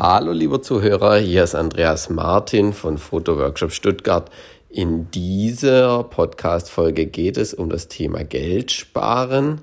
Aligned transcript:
Hallo 0.00 0.30
lieber 0.30 0.62
Zuhörer, 0.62 1.16
hier 1.16 1.42
ist 1.42 1.56
Andreas 1.56 2.08
Martin 2.08 2.72
von 2.72 2.98
Fotoworkshop 2.98 3.72
Stuttgart. 3.72 4.30
In 4.70 5.10
dieser 5.10 6.04
Podcast-Folge 6.04 7.06
geht 7.06 7.36
es 7.36 7.52
um 7.52 7.68
das 7.68 7.88
Thema 7.88 8.22
Geld 8.22 8.70
sparen. 8.70 9.60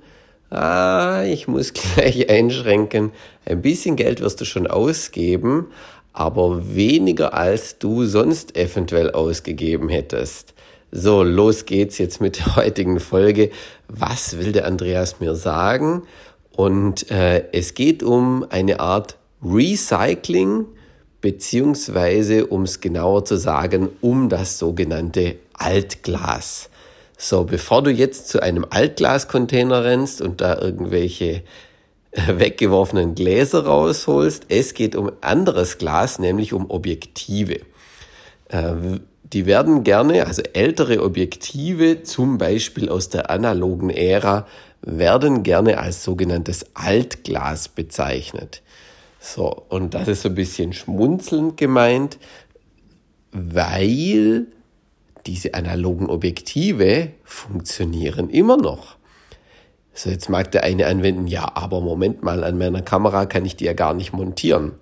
Ah, 0.50 1.24
ich 1.24 1.48
muss 1.48 1.72
gleich 1.96 2.30
einschränken. 2.30 3.14
Ein 3.46 3.62
bisschen 3.62 3.96
Geld 3.96 4.20
wirst 4.20 4.42
du 4.42 4.44
schon 4.44 4.68
ausgeben, 4.68 5.68
aber 6.12 6.76
weniger 6.76 7.34
als 7.34 7.80
du 7.80 8.04
sonst 8.04 8.58
eventuell 8.58 9.12
ausgegeben 9.12 9.88
hättest. 9.88 10.54
So, 10.92 11.24
los 11.24 11.66
geht's 11.66 11.98
jetzt 11.98 12.20
mit 12.20 12.40
der 12.40 12.56
heutigen 12.58 13.00
Folge. 13.00 13.52
Was 13.88 14.38
will 14.38 14.52
der 14.52 14.66
Andreas 14.66 15.22
mir 15.22 15.34
sagen? 15.34 16.02
Und 16.52 17.10
äh, 17.10 17.46
es 17.54 17.74
geht 17.74 18.04
um 18.04 18.46
eine 18.50 18.82
Art 18.82 19.16
Recycling 19.44 20.66
beziehungsweise, 21.22 22.48
um 22.48 22.64
es 22.64 22.82
genauer 22.82 23.26
zu 23.26 23.38
sagen, 23.38 23.90
um 24.02 24.30
das 24.30 24.60
sogenannte 24.60 25.38
Altglas. 25.54 26.70
So, 27.18 27.46
bevor 27.46 27.82
du 27.82 27.92
jetzt 27.92 28.28
zu 28.28 28.42
einem 28.42 28.66
Altglascontainer 28.70 29.84
rennst 29.84 30.22
und 30.22 30.42
da 30.42 30.60
irgendwelche 30.60 31.42
äh, 32.12 32.40
weggeworfenen 32.40 33.16
Gläser 33.16 33.66
rausholst, 33.66 34.46
es 34.50 34.74
geht 34.74 34.96
um 34.96 35.12
anderes 35.22 35.78
Glas, 35.78 36.20
nämlich 36.20 36.54
um 36.54 36.70
Objektive. 36.70 37.62
Äh, 38.50 38.74
die 39.24 39.46
werden 39.46 39.84
gerne, 39.84 40.28
also 40.28 40.44
ältere 40.54 41.02
Objektive, 41.02 42.04
zum 42.04 42.38
Beispiel 42.38 42.90
aus 42.90 43.10
der 43.10 43.32
analogen 43.32 43.90
Ära, 43.90 44.46
werden 44.82 45.42
gerne 45.44 45.80
als 45.80 46.04
sogenanntes 46.04 46.68
Altglas 46.76 47.68
bezeichnet. 47.68 48.62
So, 49.28 49.66
und 49.70 49.96
das 49.96 50.08
ist 50.08 50.22
so 50.22 50.30
ein 50.30 50.36
bisschen 50.36 50.72
schmunzelnd 50.72 51.58
gemeint, 51.58 52.20
weil 53.32 54.46
diese 55.26 55.56
analogen 55.56 56.12
Objektive 56.12 57.10
funktionieren 57.24 58.30
immer 58.30 58.56
noch. 58.56 58.98
So, 59.96 60.12
jetzt 60.12 60.30
mag 60.30 60.52
der 60.52 60.64
eine 60.64 60.86
anwenden, 60.86 61.26
ja, 61.26 61.52
aber 61.56 61.82
Moment 61.82 62.22
mal, 62.22 62.44
an 62.44 62.60
meiner 62.60 62.84
Kamera 62.84 63.26
kann 63.26 63.46
ich 63.46 63.56
die 63.56 63.66
ja 63.66 63.74
gar 63.74 63.96
nicht 63.96 64.14
montieren. 64.14 64.74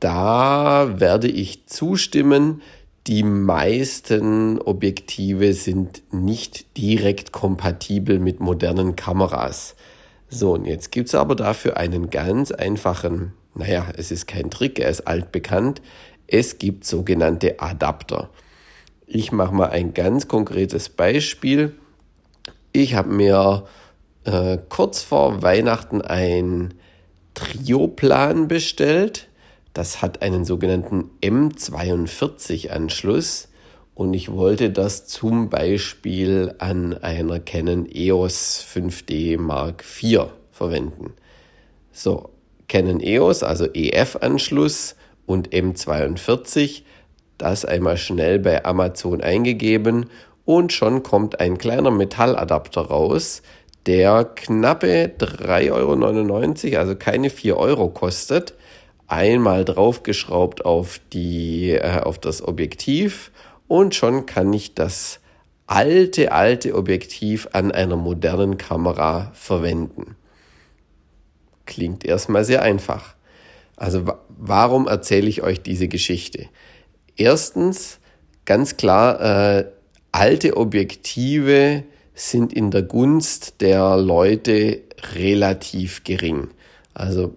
Da 0.00 0.98
werde 0.98 1.28
ich 1.28 1.66
zustimmen, 1.66 2.62
die 3.06 3.22
meisten 3.22 4.60
Objektive 4.60 5.54
sind 5.54 6.02
nicht 6.12 6.76
direkt 6.76 7.30
kompatibel 7.30 8.18
mit 8.18 8.40
modernen 8.40 8.96
Kameras. 8.96 9.76
So, 10.28 10.54
und 10.54 10.64
jetzt 10.64 10.90
gibt's 10.90 11.14
aber 11.14 11.36
dafür 11.36 11.76
einen 11.76 12.10
ganz 12.10 12.50
einfachen 12.50 13.34
naja, 13.58 13.88
es 13.96 14.10
ist 14.10 14.26
kein 14.26 14.50
Trick, 14.50 14.78
er 14.78 14.88
ist 14.88 15.06
altbekannt. 15.06 15.82
Es 16.26 16.58
gibt 16.58 16.84
sogenannte 16.84 17.60
Adapter. 17.60 18.30
Ich 19.06 19.32
mache 19.32 19.54
mal 19.54 19.70
ein 19.70 19.94
ganz 19.94 20.28
konkretes 20.28 20.88
Beispiel. 20.88 21.74
Ich 22.72 22.94
habe 22.94 23.10
mir 23.10 23.66
äh, 24.24 24.58
kurz 24.68 25.02
vor 25.02 25.42
Weihnachten 25.42 26.02
ein 26.02 26.74
Trioplan 27.34 28.48
bestellt. 28.48 29.28
Das 29.72 30.02
hat 30.02 30.22
einen 30.22 30.44
sogenannten 30.44 31.10
M42-Anschluss 31.22 33.48
und 33.94 34.12
ich 34.14 34.30
wollte 34.30 34.70
das 34.70 35.06
zum 35.06 35.50
Beispiel 35.50 36.54
an 36.58 36.94
einer 36.94 37.40
Canon 37.40 37.88
EOS 37.90 38.64
5D 38.72 39.38
Mark 39.38 39.84
IV 40.00 40.26
verwenden. 40.52 41.14
So, 41.90 42.30
Canon 42.68 43.00
EOS, 43.00 43.42
also 43.42 43.66
EF-Anschluss 43.72 44.94
und 45.26 45.50
M42. 45.50 46.82
Das 47.38 47.64
einmal 47.64 47.96
schnell 47.96 48.38
bei 48.38 48.64
Amazon 48.64 49.20
eingegeben 49.20 50.10
und 50.44 50.72
schon 50.72 51.02
kommt 51.02 51.40
ein 51.40 51.58
kleiner 51.58 51.90
Metalladapter 51.90 52.82
raus, 52.82 53.42
der 53.86 54.24
knappe 54.24 55.10
3,99 55.18 56.72
Euro, 56.72 56.80
also 56.80 56.96
keine 56.96 57.30
4 57.30 57.56
Euro 57.56 57.88
kostet. 57.88 58.54
Einmal 59.06 59.64
draufgeschraubt 59.64 60.66
auf, 60.66 61.00
die, 61.14 61.70
äh, 61.70 62.00
auf 62.00 62.18
das 62.18 62.46
Objektiv 62.46 63.30
und 63.66 63.94
schon 63.94 64.26
kann 64.26 64.52
ich 64.52 64.74
das 64.74 65.20
alte, 65.66 66.32
alte 66.32 66.74
Objektiv 66.74 67.48
an 67.52 67.72
einer 67.72 67.96
modernen 67.96 68.58
Kamera 68.58 69.30
verwenden. 69.32 70.17
Klingt 71.68 72.02
erstmal 72.02 72.46
sehr 72.46 72.62
einfach. 72.62 73.14
Also 73.76 74.04
warum 74.28 74.88
erzähle 74.88 75.28
ich 75.28 75.42
euch 75.42 75.60
diese 75.60 75.86
Geschichte? 75.86 76.46
Erstens, 77.14 77.98
ganz 78.46 78.78
klar, 78.78 79.58
äh, 79.58 79.66
alte 80.10 80.56
Objektive 80.56 81.84
sind 82.14 82.54
in 82.54 82.70
der 82.70 82.84
Gunst 82.84 83.60
der 83.60 83.98
Leute 83.98 84.80
relativ 85.14 86.04
gering. 86.04 86.48
Also 86.94 87.34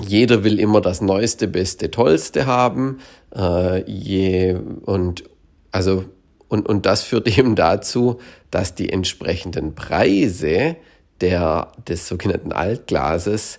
jeder 0.00 0.44
will 0.44 0.60
immer 0.60 0.80
das 0.80 1.00
Neueste, 1.00 1.48
Beste, 1.48 1.90
Tollste 1.90 2.46
haben. 2.46 3.00
Äh, 3.34 3.90
je, 3.90 4.54
und, 4.82 5.24
also, 5.72 6.04
und, 6.46 6.68
und 6.68 6.86
das 6.86 7.02
führt 7.02 7.26
eben 7.38 7.56
dazu, 7.56 8.20
dass 8.52 8.76
die 8.76 8.90
entsprechenden 8.90 9.74
Preise 9.74 10.76
der, 11.20 11.72
des 11.86 12.08
sogenannten 12.08 12.52
Altglases 12.52 13.58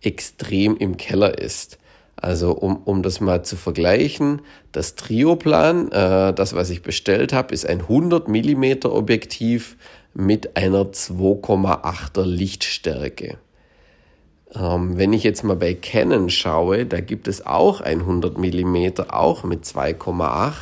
extrem 0.00 0.76
im 0.76 0.96
Keller 0.96 1.38
ist. 1.38 1.78
Also 2.16 2.52
um, 2.52 2.76
um 2.84 3.02
das 3.02 3.20
mal 3.20 3.44
zu 3.44 3.56
vergleichen, 3.56 4.42
das 4.72 4.96
Trioplan, 4.96 5.92
äh, 5.92 6.32
das 6.32 6.54
was 6.54 6.70
ich 6.70 6.82
bestellt 6.82 7.32
habe, 7.32 7.54
ist 7.54 7.66
ein 7.66 7.82
100 7.82 8.28
mm 8.28 8.86
Objektiv 8.86 9.76
mit 10.14 10.56
einer 10.56 10.86
2,8er 10.86 12.24
Lichtstärke. 12.24 13.38
Ähm, 14.54 14.96
wenn 14.96 15.12
ich 15.12 15.22
jetzt 15.22 15.44
mal 15.44 15.56
bei 15.56 15.74
Canon 15.74 16.30
schaue, 16.30 16.86
da 16.86 17.00
gibt 17.00 17.28
es 17.28 17.44
auch 17.46 17.80
ein 17.80 18.00
100 18.00 18.38
mm, 18.38 19.02
auch 19.08 19.44
mit 19.44 19.64
2,8. 19.64 20.52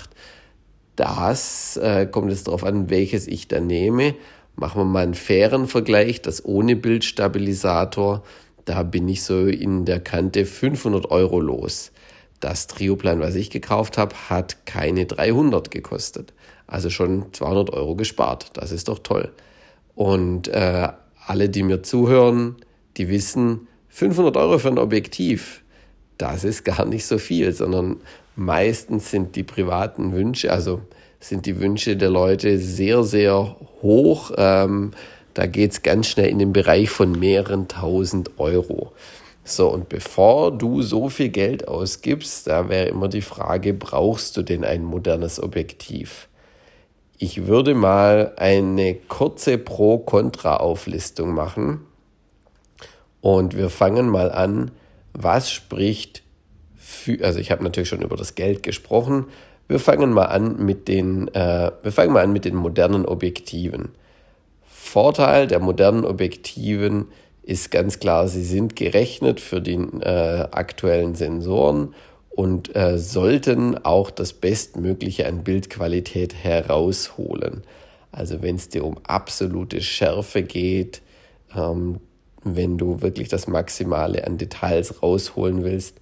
Das 0.96 1.76
äh, 1.76 2.06
kommt 2.06 2.30
jetzt 2.30 2.48
darauf 2.48 2.64
an, 2.64 2.90
welches 2.90 3.26
ich 3.26 3.48
da 3.48 3.60
nehme. 3.60 4.14
Machen 4.56 4.80
wir 4.80 4.84
mal 4.84 5.02
einen 5.02 5.14
fairen 5.14 5.66
Vergleich, 5.66 6.22
das 6.22 6.44
ohne 6.44 6.76
Bildstabilisator, 6.76 8.22
da 8.64 8.82
bin 8.82 9.08
ich 9.08 9.22
so 9.22 9.46
in 9.46 9.84
der 9.84 10.00
Kante 10.00 10.44
500 10.44 11.10
Euro 11.10 11.40
los. 11.40 11.92
Das 12.40 12.66
Trioplan, 12.66 13.20
was 13.20 13.34
ich 13.34 13.50
gekauft 13.50 13.96
habe, 13.96 14.14
hat 14.28 14.66
keine 14.66 15.06
300 15.06 15.70
gekostet. 15.70 16.34
Also 16.66 16.90
schon 16.90 17.32
200 17.32 17.70
Euro 17.70 17.94
gespart. 17.94 18.50
Das 18.54 18.72
ist 18.72 18.88
doch 18.88 18.98
toll. 18.98 19.32
Und 19.94 20.48
äh, 20.48 20.88
alle, 21.26 21.48
die 21.48 21.62
mir 21.62 21.82
zuhören, 21.82 22.56
die 22.96 23.08
wissen, 23.08 23.68
500 23.88 24.36
Euro 24.36 24.58
für 24.58 24.68
ein 24.68 24.78
Objektiv, 24.78 25.62
das 26.18 26.44
ist 26.44 26.64
gar 26.64 26.84
nicht 26.84 27.06
so 27.06 27.18
viel, 27.18 27.52
sondern 27.52 27.96
meistens 28.34 29.10
sind 29.10 29.36
die 29.36 29.42
privaten 29.42 30.12
Wünsche, 30.12 30.52
also 30.52 30.82
sind 31.20 31.46
die 31.46 31.60
Wünsche 31.60 31.96
der 31.96 32.10
Leute 32.10 32.58
sehr, 32.58 33.02
sehr 33.02 33.56
hoch. 33.82 34.32
Ähm, 34.36 34.92
da 35.34 35.46
geht 35.46 35.72
es 35.72 35.82
ganz 35.82 36.08
schnell 36.08 36.28
in 36.28 36.38
den 36.38 36.52
Bereich 36.52 36.90
von 36.90 37.12
mehreren 37.12 37.68
tausend 37.68 38.38
Euro. 38.38 38.92
So, 39.44 39.68
und 39.68 39.88
bevor 39.88 40.50
du 40.50 40.82
so 40.82 41.08
viel 41.08 41.28
Geld 41.28 41.68
ausgibst, 41.68 42.48
da 42.48 42.68
wäre 42.68 42.88
immer 42.88 43.08
die 43.08 43.22
Frage, 43.22 43.74
brauchst 43.74 44.36
du 44.36 44.42
denn 44.42 44.64
ein 44.64 44.82
modernes 44.82 45.40
Objektiv? 45.40 46.28
Ich 47.18 47.46
würde 47.46 47.74
mal 47.74 48.32
eine 48.36 48.94
kurze 48.94 49.56
Pro-Kontra-Auflistung 49.56 51.32
machen. 51.32 51.86
Und 53.20 53.56
wir 53.56 53.70
fangen 53.70 54.08
mal 54.08 54.32
an, 54.32 54.72
was 55.12 55.50
spricht 55.50 56.22
für, 56.76 57.24
also 57.24 57.38
ich 57.38 57.50
habe 57.50 57.62
natürlich 57.62 57.88
schon 57.88 58.02
über 58.02 58.16
das 58.16 58.34
Geld 58.34 58.62
gesprochen, 58.62 59.26
wir 59.68 59.80
fangen 59.80 60.12
mal 60.12 60.26
an 60.26 60.64
mit 60.64 60.88
den, 60.88 61.28
äh, 61.28 61.72
wir 61.82 61.92
fangen 61.92 62.12
mal 62.12 62.24
an 62.24 62.32
mit 62.32 62.44
den 62.44 62.54
modernen 62.54 63.04
Objektiven. 63.04 63.90
Vorteil 64.66 65.46
der 65.46 65.58
modernen 65.58 66.04
Objektiven 66.04 67.06
ist 67.42 67.70
ganz 67.70 67.98
klar, 67.98 68.28
sie 68.28 68.44
sind 68.44 68.76
gerechnet 68.76 69.40
für 69.40 69.60
die 69.60 69.74
äh, 69.74 70.46
aktuellen 70.50 71.14
Sensoren 71.14 71.94
und 72.30 72.74
äh, 72.76 72.98
sollten 72.98 73.78
auch 73.84 74.10
das 74.10 74.32
Bestmögliche 74.32 75.26
an 75.26 75.42
Bildqualität 75.42 76.34
herausholen. 76.34 77.62
Also 78.12 78.42
wenn 78.42 78.56
es 78.56 78.68
dir 78.68 78.84
um 78.84 78.98
absolute 79.04 79.80
Schärfe 79.80 80.42
geht, 80.42 81.02
ähm, 81.56 82.00
wenn 82.44 82.78
du 82.78 83.02
wirklich 83.02 83.28
das 83.28 83.48
Maximale 83.48 84.26
an 84.26 84.38
Details 84.38 85.02
rausholen 85.02 85.64
willst, 85.64 85.98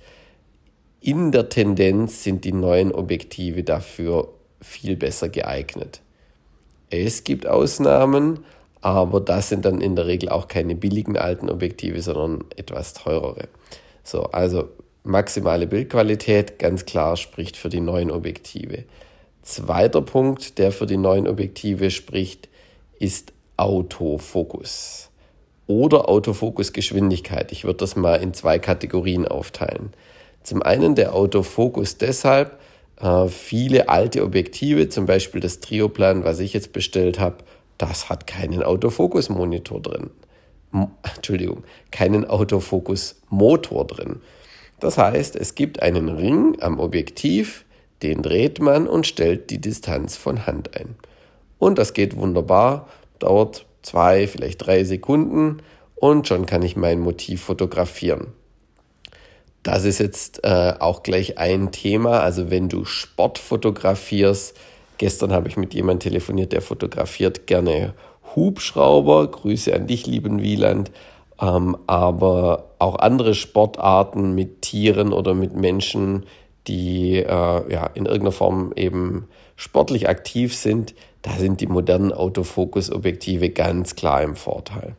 in 1.05 1.33
der 1.33 1.51
Tendenz 1.51 2.25
sind 2.25 2.47
die 2.47 2.53
neuen 2.53 2.91
Objektive 2.91 3.63
dafür 3.63 4.29
viel 4.63 4.97
besser 4.97 5.29
geeignet. 5.29 6.01
Es 6.89 7.25
gibt 7.25 7.47
Ausnahmen, 7.47 8.41
aber 8.81 9.21
das 9.21 9.51
sind 9.51 9.67
dann 9.67 9.83
in 9.83 9.97
der 9.97 10.07
Regel 10.07 10.31
auch 10.31 10.49
keine 10.49 10.75
billigen 10.75 11.19
alten 11.19 11.51
Objektive, 11.51 12.01
sondern 12.01 12.45
etwas 12.57 12.95
teurere. 12.95 13.49
So, 14.03 14.23
also 14.25 14.71
maximale 15.03 15.67
Bildqualität, 15.67 16.59
ganz 16.59 16.87
klar 16.87 17.19
spricht 17.19 17.59
für 17.59 17.69
die 17.69 17.81
neuen 17.83 18.11
Objektive. 18.11 18.85
Zweiter 19.43 20.01
Punkt, 20.01 20.57
der 20.57 20.73
für 20.73 20.87
die 20.87 20.97
neuen 20.97 21.29
Objektive 21.29 21.91
spricht, 21.91 22.49
ist 22.99 23.35
Autofokus 23.59 25.11
oder 25.67 26.09
Autofokusgeschwindigkeit. 26.09 27.53
Ich 27.53 27.65
würde 27.65 27.79
das 27.79 27.95
mal 27.95 28.23
in 28.23 28.33
zwei 28.33 28.59
Kategorien 28.59 29.29
aufteilen. 29.29 29.93
Zum 30.45 30.63
einen 30.63 30.95
der 30.95 31.15
Autofokus 31.15 31.99
deshalb, 31.99 32.61
äh, 33.01 33.27
viele 33.29 33.89
alte 33.89 34.23
Objektive, 34.23 34.89
zum 34.89 35.07
Beispiel 35.07 35.41
das 35.41 35.61
Trioplan, 35.61 36.23
was 36.23 36.39
ich 36.39 36.53
jetzt 36.53 36.73
bestellt 36.73 37.19
habe, 37.19 37.39
das 37.79 38.09
hat 38.09 38.27
keinen 38.27 38.63
Autofokus-Monitor 38.63 39.81
drin. 39.81 40.11
Entschuldigung, 41.17 41.65
keinen 41.91 42.25
Autofokus-Motor 42.25 43.87
drin. 43.87 44.21
Das 44.81 44.99
heißt, 44.99 45.35
es 45.37 45.55
gibt 45.55 45.83
einen 45.83 46.09
Ring 46.09 46.57
am 46.61 46.79
Objektiv, 46.79 47.65
den 48.03 48.23
dreht 48.23 48.61
man 48.61 48.87
und 48.87 49.07
stellt 49.07 49.51
die 49.51 49.61
Distanz 49.61 50.17
von 50.17 50.47
Hand 50.47 50.77
ein. 50.77 50.97
Und 51.59 51.79
das 51.79 51.95
geht 51.95 52.17
wunderbar, 52.17 52.89
dauert 53.19 53.67
zwei, 53.83 54.27
vielleicht 54.27 54.67
drei 54.67 54.85
Sekunden 54.85 55.63
und 55.95 56.29
schon 56.29 56.45
kann 56.45 56.63
ich 56.63 56.77
mein 56.77 57.01
Motiv 57.01 57.43
fotografieren. 57.43 58.35
Das 59.65 59.87
ist 59.87 59.99
jetzt 59.99 60.45
äh, 60.45 60.75
auch 60.79 61.03
gleich 61.03 61.39
ein 61.39 61.73
Thema. 61.73 62.21
Also 62.21 62.51
wenn 62.51 62.69
du 62.69 62.85
Sport 62.85 63.39
fotografierst, 63.39 64.55
gestern 64.99 65.33
habe 65.33 65.49
ich 65.49 65.57
mit 65.57 65.73
jemandem 65.73 66.11
telefoniert, 66.11 66.53
der 66.53 66.61
fotografiert 66.61 67.47
gerne 67.47 67.95
Hubschrauber. 68.37 69.27
Grüße 69.27 69.75
an 69.75 69.87
dich, 69.87 70.07
lieben 70.07 70.43
Wieland. 70.43 70.93
Ähm, 71.41 71.79
aber 71.87 72.73
auch 72.79 72.97
andere 72.97 73.35
Sportarten 73.35 74.35
mit 74.35 74.61
Tieren 74.61 75.15
oder 75.15 75.33
mit 75.33 75.57
Menschen, 75.57 76.27
die 76.67 77.17
äh, 77.17 77.27
ja, 77.27 77.87
in 77.95 78.05
irgendeiner 78.05 78.33
Form 78.33 78.73
eben 78.77 79.29
sportlich 79.57 80.11
aktiv 80.11 80.55
sind, 80.55 80.95
da 81.23 81.33
sind 81.33 81.63
die 81.63 81.69
modernen 81.69 82.13
Autofokusobjektive 82.13 83.49
ganz 83.49 83.97
klar 83.97 84.23
im 84.23 84.37
Vorteil. 84.37 84.95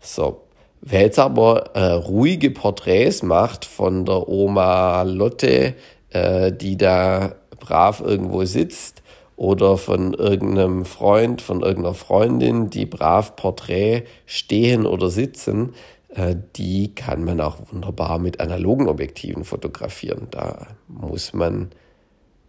So, 0.00 0.42
wer 0.80 1.02
jetzt 1.02 1.18
aber 1.18 1.74
äh, 1.74 1.92
ruhige 1.92 2.50
Porträts 2.50 3.22
macht 3.22 3.64
von 3.64 4.04
der 4.04 4.28
Oma 4.28 5.02
Lotte, 5.02 5.74
äh, 6.10 6.52
die 6.52 6.76
da 6.76 7.34
brav 7.58 8.00
irgendwo 8.00 8.44
sitzt, 8.44 9.02
oder 9.36 9.78
von 9.78 10.12
irgendeinem 10.12 10.84
Freund, 10.84 11.40
von 11.40 11.62
irgendeiner 11.62 11.94
Freundin, 11.94 12.68
die 12.68 12.84
brav 12.84 13.36
Porträt 13.36 14.02
stehen 14.26 14.84
oder 14.84 15.08
sitzen, 15.08 15.72
äh, 16.10 16.36
die 16.56 16.94
kann 16.94 17.24
man 17.24 17.40
auch 17.40 17.56
wunderbar 17.72 18.18
mit 18.18 18.38
analogen 18.40 18.86
Objektiven 18.86 19.44
fotografieren. 19.44 20.28
Da 20.30 20.66
muss 20.88 21.32
man 21.32 21.70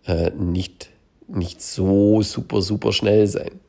äh, 0.06 0.32
nicht 0.32 0.90
nicht 1.28 1.62
so 1.62 2.22
super, 2.22 2.62
super 2.62 2.92
schnell 2.92 3.28
sein. 3.28 3.62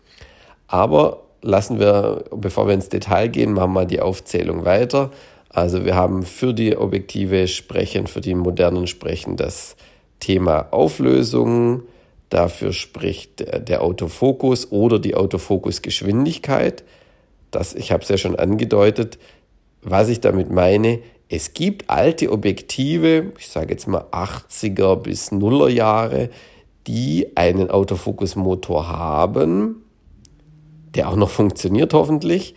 Aber 0.66 1.22
lassen 1.42 1.78
wir, 1.78 2.24
bevor 2.34 2.66
wir 2.66 2.74
ins 2.74 2.88
Detail 2.88 3.28
gehen, 3.28 3.52
machen 3.52 3.74
wir 3.74 3.84
die 3.84 4.00
Aufzählung 4.00 4.64
weiter. 4.64 5.10
Also 5.48 5.84
wir 5.84 5.94
haben 5.94 6.22
für 6.22 6.54
die 6.54 6.76
Objektive 6.76 7.46
sprechen, 7.46 8.06
für 8.06 8.20
die 8.20 8.34
modernen 8.34 8.86
sprechen 8.86 9.36
das 9.36 9.76
Thema 10.18 10.68
Auflösung, 10.70 11.82
dafür 12.30 12.72
spricht 12.72 13.40
der 13.68 13.82
Autofokus 13.82 14.72
oder 14.72 14.98
die 14.98 15.14
Autofokusgeschwindigkeit. 15.14 16.84
Das, 17.50 17.74
ich 17.74 17.92
habe 17.92 18.02
es 18.02 18.08
ja 18.08 18.16
schon 18.16 18.36
angedeutet, 18.36 19.18
was 19.82 20.08
ich 20.08 20.20
damit 20.20 20.50
meine, 20.50 21.00
es 21.28 21.54
gibt 21.54 21.90
alte 21.90 22.30
Objektive, 22.30 23.32
ich 23.38 23.48
sage 23.48 23.72
jetzt 23.72 23.88
mal 23.88 24.04
80er 24.10 24.96
bis 24.96 25.32
Nuller 25.32 25.68
Jahre, 25.68 26.30
die 26.86 27.36
einen 27.36 27.70
Autofokusmotor 27.70 28.88
haben, 28.88 29.81
der 30.94 31.08
auch 31.08 31.16
noch 31.16 31.30
funktioniert 31.30 31.94
hoffentlich, 31.94 32.54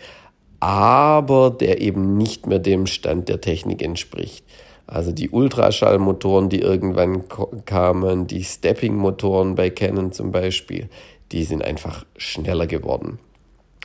aber 0.59 1.51
der 1.51 1.81
eben 1.81 2.17
nicht 2.17 2.47
mehr 2.47 2.59
dem 2.59 2.87
Stand 2.87 3.29
der 3.29 3.41
Technik 3.41 3.81
entspricht. 3.81 4.45
Also 4.87 5.11
die 5.11 5.29
Ultraschallmotoren, 5.29 6.49
die 6.49 6.59
irgendwann 6.59 7.23
kamen, 7.65 8.27
die 8.27 8.43
Stepping-Motoren 8.43 9.55
bei 9.55 9.69
Canon 9.69 10.11
zum 10.11 10.31
Beispiel, 10.31 10.89
die 11.31 11.43
sind 11.43 11.63
einfach 11.63 12.05
schneller 12.17 12.67
geworden. 12.67 13.19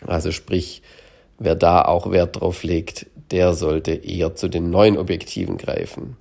Also 0.06 0.30
sprich, 0.30 0.82
wer 1.38 1.54
da 1.54 1.82
auch 1.82 2.10
Wert 2.10 2.40
drauf 2.40 2.62
legt, 2.62 3.06
der 3.30 3.54
sollte 3.54 3.92
eher 3.92 4.34
zu 4.34 4.48
den 4.48 4.70
neuen 4.70 4.98
Objektiven 4.98 5.56
greifen. 5.56 6.16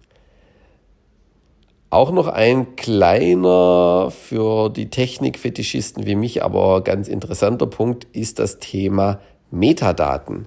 Auch 1.91 2.11
noch 2.11 2.27
ein 2.27 2.75
kleiner, 2.75 4.11
für 4.11 4.69
die 4.69 4.91
Technikfetischisten 4.91 6.05
wie 6.05 6.13
mich, 6.13 6.43
aber 6.43 6.81
ganz 6.81 7.07
interessanter 7.07 7.65
Punkt 7.65 8.05
ist 8.13 8.37
das 8.37 8.59
Thema 8.59 9.19
Metadaten. 9.49 10.45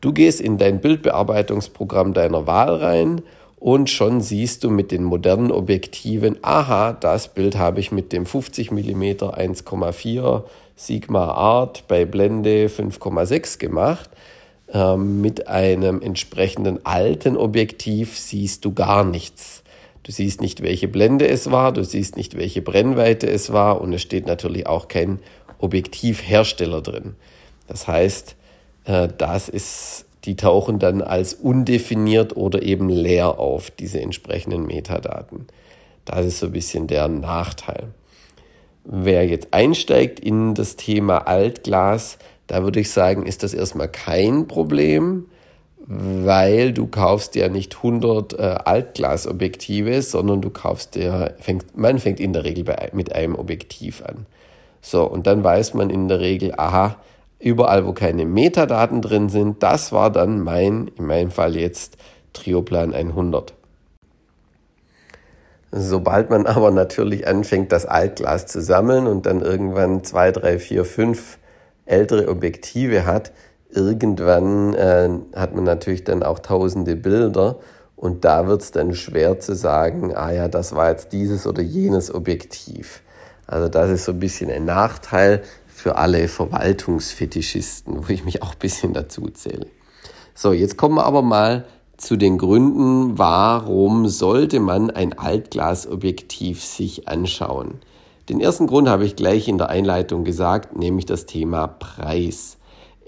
Du 0.00 0.12
gehst 0.12 0.40
in 0.40 0.56
dein 0.56 0.80
Bildbearbeitungsprogramm 0.80 2.14
deiner 2.14 2.46
Wahl 2.46 2.76
rein 2.76 3.22
und 3.56 3.90
schon 3.90 4.20
siehst 4.20 4.62
du 4.62 4.70
mit 4.70 4.92
den 4.92 5.02
modernen 5.02 5.50
Objektiven, 5.50 6.38
aha, 6.42 6.92
das 6.92 7.34
Bild 7.34 7.58
habe 7.58 7.80
ich 7.80 7.90
mit 7.90 8.12
dem 8.12 8.24
50 8.24 8.70
mm 8.70 9.02
1,4 9.02 10.44
Sigma 10.76 11.24
Art 11.32 11.88
bei 11.88 12.04
Blende 12.04 12.68
5,6 12.68 13.58
gemacht. 13.58 14.10
Ähm, 14.72 15.22
mit 15.22 15.48
einem 15.48 16.02
entsprechenden 16.02 16.86
alten 16.86 17.36
Objektiv 17.36 18.16
siehst 18.16 18.64
du 18.64 18.74
gar 18.74 19.02
nichts. 19.02 19.64
Du 20.08 20.12
siehst 20.12 20.40
nicht, 20.40 20.62
welche 20.62 20.88
Blende 20.88 21.28
es 21.28 21.50
war, 21.50 21.70
du 21.70 21.84
siehst 21.84 22.16
nicht, 22.16 22.34
welche 22.34 22.62
Brennweite 22.62 23.28
es 23.28 23.52
war 23.52 23.78
und 23.82 23.92
es 23.92 24.00
steht 24.00 24.26
natürlich 24.26 24.66
auch 24.66 24.88
kein 24.88 25.18
Objektivhersteller 25.58 26.80
drin. 26.80 27.14
Das 27.66 27.86
heißt, 27.86 28.34
äh, 28.86 29.08
das 29.18 29.50
ist, 29.50 30.06
die 30.24 30.34
tauchen 30.34 30.78
dann 30.78 31.02
als 31.02 31.34
undefiniert 31.34 32.34
oder 32.38 32.62
eben 32.62 32.88
leer 32.88 33.38
auf, 33.38 33.70
diese 33.70 34.00
entsprechenden 34.00 34.64
Metadaten. 34.64 35.46
Das 36.06 36.24
ist 36.24 36.38
so 36.38 36.46
ein 36.46 36.52
bisschen 36.52 36.86
der 36.86 37.06
Nachteil. 37.08 37.88
Wer 38.84 39.26
jetzt 39.26 39.48
einsteigt 39.52 40.20
in 40.20 40.54
das 40.54 40.76
Thema 40.76 41.26
Altglas, 41.26 42.16
da 42.46 42.62
würde 42.62 42.80
ich 42.80 42.90
sagen, 42.90 43.26
ist 43.26 43.42
das 43.42 43.52
erstmal 43.52 43.88
kein 43.88 44.48
Problem 44.48 45.26
weil 45.90 46.72
du 46.74 46.86
kaufst 46.86 47.34
ja 47.34 47.48
nicht 47.48 47.76
100 47.76 48.34
äh, 48.34 48.42
Altglasobjektive, 48.42 50.02
sondern 50.02 50.42
du 50.42 50.50
kaufst 50.50 50.96
ja, 50.96 51.30
fängt, 51.40 51.78
man 51.78 51.98
fängt 51.98 52.20
in 52.20 52.34
der 52.34 52.44
Regel 52.44 52.64
bei, 52.64 52.90
mit 52.92 53.14
einem 53.14 53.34
Objektiv 53.34 54.02
an. 54.04 54.26
So, 54.82 55.04
und 55.04 55.26
dann 55.26 55.42
weiß 55.42 55.72
man 55.72 55.88
in 55.88 56.08
der 56.08 56.20
Regel, 56.20 56.52
aha, 56.58 56.96
überall, 57.38 57.86
wo 57.86 57.94
keine 57.94 58.26
Metadaten 58.26 59.00
drin 59.00 59.30
sind, 59.30 59.62
das 59.62 59.90
war 59.90 60.12
dann 60.12 60.40
mein, 60.40 60.90
in 60.98 61.06
meinem 61.06 61.30
Fall 61.30 61.56
jetzt 61.56 61.96
Trioplan 62.34 62.92
100. 62.92 63.54
Sobald 65.70 66.28
man 66.28 66.46
aber 66.46 66.70
natürlich 66.70 67.26
anfängt, 67.26 67.72
das 67.72 67.86
Altglas 67.86 68.46
zu 68.46 68.60
sammeln 68.60 69.06
und 69.06 69.24
dann 69.24 69.40
irgendwann 69.40 70.04
zwei, 70.04 70.32
drei, 70.32 70.58
vier, 70.58 70.84
fünf 70.84 71.38
ältere 71.86 72.28
Objektive 72.28 73.06
hat, 73.06 73.32
irgendwann 73.70 74.74
äh, 74.74 75.10
hat 75.34 75.54
man 75.54 75.64
natürlich 75.64 76.04
dann 76.04 76.22
auch 76.22 76.38
tausende 76.38 76.96
Bilder 76.96 77.58
und 77.96 78.24
da 78.24 78.46
wird 78.46 78.62
es 78.62 78.70
dann 78.70 78.94
schwer 78.94 79.40
zu 79.40 79.54
sagen, 79.54 80.14
ah 80.14 80.30
ja, 80.30 80.48
das 80.48 80.74
war 80.74 80.90
jetzt 80.90 81.12
dieses 81.12 81.46
oder 81.46 81.62
jenes 81.62 82.14
Objektiv. 82.14 83.02
Also 83.46 83.68
das 83.68 83.90
ist 83.90 84.04
so 84.04 84.12
ein 84.12 84.20
bisschen 84.20 84.50
ein 84.50 84.64
Nachteil 84.64 85.42
für 85.66 85.96
alle 85.96 86.28
Verwaltungsfetischisten, 86.28 88.06
wo 88.06 88.12
ich 88.12 88.24
mich 88.24 88.42
auch 88.42 88.52
ein 88.52 88.58
bisschen 88.58 88.92
dazu 88.92 89.28
zähle. 89.28 89.66
So, 90.34 90.52
jetzt 90.52 90.76
kommen 90.76 90.96
wir 90.96 91.04
aber 91.04 91.22
mal 91.22 91.64
zu 91.96 92.16
den 92.16 92.38
Gründen, 92.38 93.18
warum 93.18 94.06
sollte 94.06 94.60
man 94.60 94.90
ein 94.90 95.18
Altglasobjektiv 95.18 96.64
sich 96.64 97.08
anschauen. 97.08 97.80
Den 98.28 98.40
ersten 98.40 98.66
Grund 98.66 98.88
habe 98.88 99.04
ich 99.04 99.16
gleich 99.16 99.48
in 99.48 99.58
der 99.58 99.70
Einleitung 99.70 100.22
gesagt, 100.22 100.76
nämlich 100.76 101.06
das 101.06 101.26
Thema 101.26 101.66
Preis. 101.66 102.57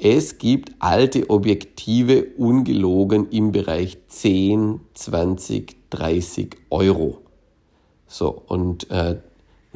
Es 0.03 0.39
gibt 0.39 0.73
alte 0.79 1.29
Objektive 1.29 2.25
ungelogen 2.39 3.29
im 3.29 3.53
Bereich 3.53 3.99
10, 4.09 4.81
20, 4.95 5.77
30 5.91 6.57
Euro. 6.71 7.19
So, 8.07 8.43
und 8.47 8.91
äh, 8.91 9.19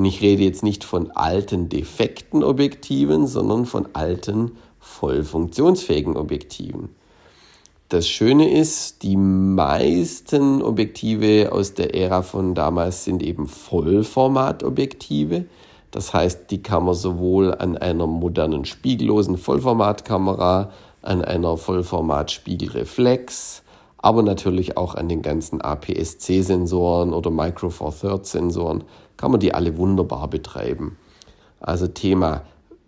ich 0.02 0.22
rede 0.22 0.42
jetzt 0.42 0.62
nicht 0.62 0.82
von 0.82 1.10
alten 1.10 1.68
defekten 1.68 2.42
Objektiven, 2.42 3.26
sondern 3.26 3.66
von 3.66 3.86
alten 3.92 4.52
voll 4.80 5.24
funktionsfähigen 5.24 6.16
Objektiven. 6.16 6.88
Das 7.90 8.08
Schöne 8.08 8.50
ist, 8.58 9.02
die 9.02 9.18
meisten 9.18 10.62
Objektive 10.62 11.52
aus 11.52 11.74
der 11.74 11.94
Ära 11.94 12.22
von 12.22 12.54
damals 12.54 13.04
sind 13.04 13.22
eben 13.22 13.46
Vollformatobjektive. 13.46 15.44
Das 15.94 16.12
heißt, 16.12 16.50
die 16.50 16.60
kann 16.60 16.84
man 16.86 16.96
sowohl 16.96 17.54
an 17.54 17.78
einer 17.78 18.08
modernen 18.08 18.64
spiegellosen 18.64 19.38
Vollformatkamera, 19.38 20.72
an 21.02 21.22
einer 21.22 21.56
Vollformat-Spiegelreflex, 21.56 23.62
aber 23.98 24.24
natürlich 24.24 24.76
auch 24.76 24.96
an 24.96 25.08
den 25.08 25.22
ganzen 25.22 25.60
APS-C-Sensoren 25.60 27.12
oder 27.12 27.30
Micro 27.30 27.70
Four 27.70 27.94
Thirds-Sensoren 27.96 28.82
kann 29.16 29.30
man 29.30 29.38
die 29.38 29.54
alle 29.54 29.78
wunderbar 29.78 30.26
betreiben. 30.26 30.98
Also 31.60 31.86
Thema 31.86 32.42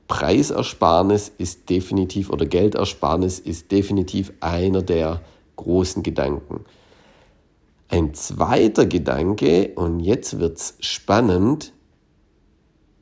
Preisersparnis 0.09 1.31
ist 1.39 1.71
definitiv 1.71 2.29
oder 2.29 2.45
Geldersparnis 2.45 3.39
ist 3.39 3.71
definitiv 3.71 4.33
einer 4.41 4.83
der 4.83 5.21
großen 5.55 6.03
Gedanken. 6.03 6.65
Ein 7.89 8.15
zweiter 8.15 8.85
Gedanke, 8.85 9.71
und 9.77 10.01
jetzt 10.01 10.41
wird 10.41 10.59
es 10.59 10.75
spannend, 10.81 11.73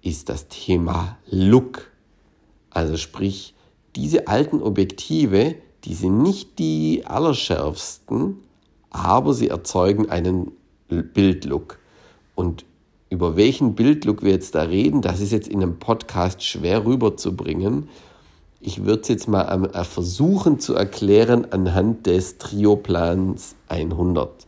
ist 0.05 0.29
das 0.29 0.49
Thema 0.49 1.19
Look. 1.31 1.91
Also 2.71 2.97
sprich, 2.97 3.55
diese 3.97 4.29
alten 4.29 4.63
Objektive, 4.63 5.57
die 5.85 5.95
sind 5.95 6.23
nicht 6.23 6.59
die 6.59 7.03
allerschärfsten, 7.05 8.37
aber 8.91 9.35
sie 9.35 9.49
erzeugen 9.49 10.11
einen 10.11 10.53
Bildlook. 10.89 11.79
Und 12.35 12.65
über 13.11 13.37
welchen 13.37 13.75
Bildlook 13.75 14.23
wir 14.23 14.33
jetzt 14.33 14.55
da 14.55 14.63
reden, 14.63 15.03
das 15.03 15.21
ist 15.21 15.33
jetzt 15.33 15.49
in 15.49 15.63
einem 15.63 15.79
Podcast 15.79 16.43
schwer 16.43 16.85
rüberzubringen. 16.85 17.89
Ich 18.61 18.85
würde 18.85 19.03
es 19.03 19.09
jetzt 19.09 19.29
mal 19.29 19.71
äh, 19.73 19.85
versuchen 19.85 20.59
zu 20.59 20.75
erklären 20.75 21.47
anhand 21.53 22.07
des 22.07 22.39
Trioplans 22.39 23.57
100. 23.69 24.47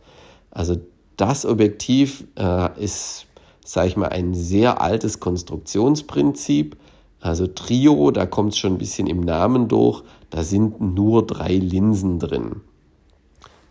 Also 0.51 0.77
das 1.17 1.45
Objektiv 1.45 2.25
äh, 2.35 2.83
ist, 2.83 3.26
sage 3.67 3.89
ich 3.89 3.97
mal, 3.97 4.07
ein 4.07 4.33
sehr 4.33 4.81
altes 4.81 5.19
Konstruktionsprinzip. 5.19 6.77
Also 7.19 7.47
Trio, 7.47 8.11
da 8.11 8.25
kommt 8.25 8.53
es 8.53 8.57
schon 8.57 8.73
ein 8.73 8.77
bisschen 8.77 9.07
im 9.07 9.19
Namen 9.19 9.67
durch, 9.67 10.03
da 10.29 10.43
sind 10.43 10.79
nur 10.79 11.27
drei 11.27 11.55
Linsen 11.55 12.17
drin. 12.17 12.61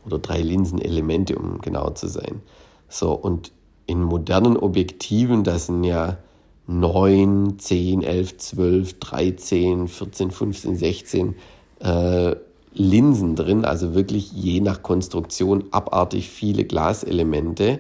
Oder 0.05 0.19
drei 0.19 0.43
Linsenelemente, 0.43 1.39
um 1.39 1.63
genau 1.63 1.89
zu 1.91 2.09
sein. 2.09 2.43
So, 2.91 3.13
und 3.13 3.53
in 3.87 4.03
modernen 4.03 4.59
Objektiven, 4.59 5.45
das 5.45 5.67
sind 5.67 5.83
ja 5.83 6.19
9, 6.67 7.59
10, 7.59 8.03
11, 8.03 8.37
12, 8.37 8.99
13, 8.99 9.89
14, 9.89 10.31
15, 10.31 10.77
16 10.77 11.35
äh, 11.81 12.37
Linsen 12.75 13.35
drin, 13.35 13.65
also 13.65 13.95
wirklich 13.95 14.31
je 14.33 14.61
nach 14.61 14.83
Konstruktion 14.83 15.65
abartig 15.71 16.29
viele 16.29 16.67
Glaselemente. 16.67 17.79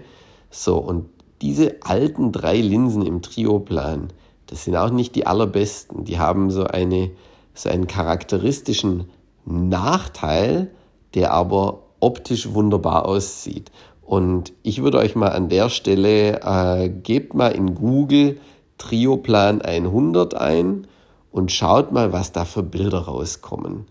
So, 0.51 0.79
und 0.79 1.11
diese 1.43 1.77
alten 1.83 2.33
drei 2.33 2.61
Linsen 2.61 3.03
im 3.03 3.23
Trioplan, 3.23 4.09
das 4.47 4.65
sind 4.65 4.77
auch 4.77 4.91
nicht 4.91 5.15
die 5.15 5.27
allerbesten. 5.27 6.05
Die 6.05 6.19
haben 6.19 6.51
so, 6.51 6.65
eine, 6.65 7.11
so 7.55 7.69
einen 7.69 7.87
charakteristischen 7.87 9.11
Nachteil, 9.45 10.71
der 11.15 11.33
aber 11.33 11.83
optisch 12.01 12.53
wunderbar 12.53 13.07
aussieht. 13.07 13.71
Und 14.03 14.53
ich 14.63 14.83
würde 14.83 14.99
euch 14.99 15.17
mal 15.17 15.31
an 15.31 15.49
der 15.49 15.69
Stelle, 15.69 16.41
äh, 16.43 16.89
gebt 16.89 17.35
mal 17.35 17.49
in 17.49 17.75
Google 17.75 18.39
Trioplan 18.79 19.63
100 19.63 20.35
ein 20.35 20.87
und 21.33 21.51
schaut 21.51 21.91
mal, 21.91 22.13
was 22.13 22.33
da 22.33 22.45
für 22.45 22.63
Bilder 22.63 23.01
rauskommen. 23.01 23.87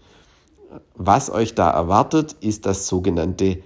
Was 0.95 1.29
euch 1.29 1.55
da 1.55 1.69
erwartet, 1.69 2.33
ist 2.39 2.65
das 2.65 2.87
sogenannte 2.87 3.59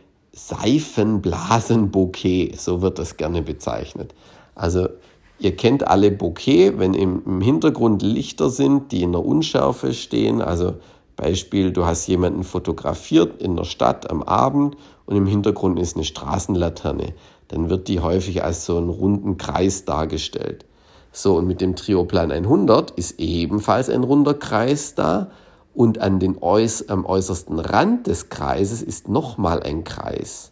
Seifenblasenbouquet, 0.48 2.56
so 2.58 2.82
wird 2.82 3.00
das 3.00 3.18
gerne 3.18 3.42
bezeichnet. 3.42 4.14
Also 4.56 4.88
ihr 5.40 5.56
kennt 5.56 5.88
alle 5.88 6.12
Bouquet, 6.12 6.80
wenn 6.80 6.94
im, 6.94 7.42
Hintergrund 7.42 8.02
Lichter 8.02 8.50
sind, 8.50 8.92
die 8.92 9.04
in 9.04 9.12
der 9.12 9.26
Unschärfe 9.26 9.94
stehen, 9.94 10.42
also 10.42 10.76
Beispiel, 11.16 11.72
du 11.72 11.86
hast 11.86 12.08
jemanden 12.08 12.44
fotografiert 12.44 13.42
in 13.42 13.58
der 13.58 13.66
Stadt 13.66 14.10
am 14.10 14.24
Abend 14.24 14.78
und 15.06 15.18
im 15.18 15.28
Hintergrund 15.28 15.78
ist 15.78 15.98
eine 15.98 16.06
Straßenlaterne. 16.06 17.14
Dann 17.50 17.70
wird 17.70 17.90
die 17.90 18.00
häufig 18.00 18.44
als 18.44 18.66
so 18.66 18.78
einen 18.78 18.90
runden 18.90 19.38
Kreis 19.38 19.84
dargestellt. 19.84 20.66
So, 21.12 21.36
und 21.36 21.48
mit 21.48 21.60
dem 21.60 21.76
Trioplan 21.76 22.32
100 22.32 22.92
ist 22.92 23.20
ebenfalls 23.20 23.90
ein 23.90 24.04
runder 24.04 24.34
Kreis 24.34 24.96
da 24.96 25.30
und 25.74 26.00
an 26.00 26.20
den 26.20 26.38
äuß 26.42 26.90
am 26.90 27.06
äußersten 27.06 27.60
Rand 27.60 28.08
des 28.08 28.30
Kreises 28.30 28.82
ist 28.82 29.08
nochmal 29.08 29.64
ein 29.64 29.84
Kreis. 29.84 30.52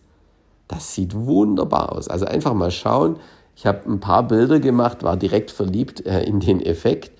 Das 0.67 0.93
sieht 0.93 1.15
wunderbar 1.15 1.93
aus. 1.93 2.07
Also 2.07 2.25
einfach 2.25 2.53
mal 2.53 2.71
schauen. 2.71 3.17
Ich 3.55 3.65
habe 3.65 3.89
ein 3.89 3.99
paar 3.99 4.27
Bilder 4.27 4.59
gemacht, 4.59 5.03
war 5.03 5.17
direkt 5.17 5.51
verliebt 5.51 6.05
äh, 6.05 6.23
in 6.23 6.39
den 6.39 6.61
Effekt. 6.61 7.11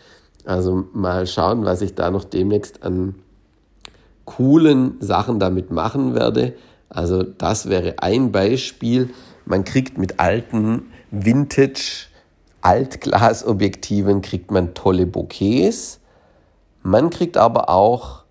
Also 0.45 0.85
mal 0.93 1.27
schauen, 1.27 1.65
was 1.65 1.81
ich 1.81 1.95
da 1.95 2.11
noch 2.11 2.23
demnächst 2.23 2.83
an 2.83 3.15
coolen 4.25 4.97
Sachen 4.99 5.39
damit 5.39 5.71
machen 5.71 6.13
werde. 6.13 6.53
Also 6.89 7.23
das 7.23 7.69
wäre 7.69 7.95
ein 7.99 8.31
Beispiel. 8.31 9.09
Man 9.45 9.63
kriegt 9.63 9.97
mit 9.97 10.19
alten 10.19 10.91
Vintage 11.11 12.07
Altglasobjektiven 12.61 14.21
kriegt 14.21 14.51
man 14.51 14.73
tolle 14.73 15.05
Bouquets. 15.05 16.01
Man 16.87 17.09
kriegt 17.09 17.35
aber 17.35 17.69
auch 17.69 18.23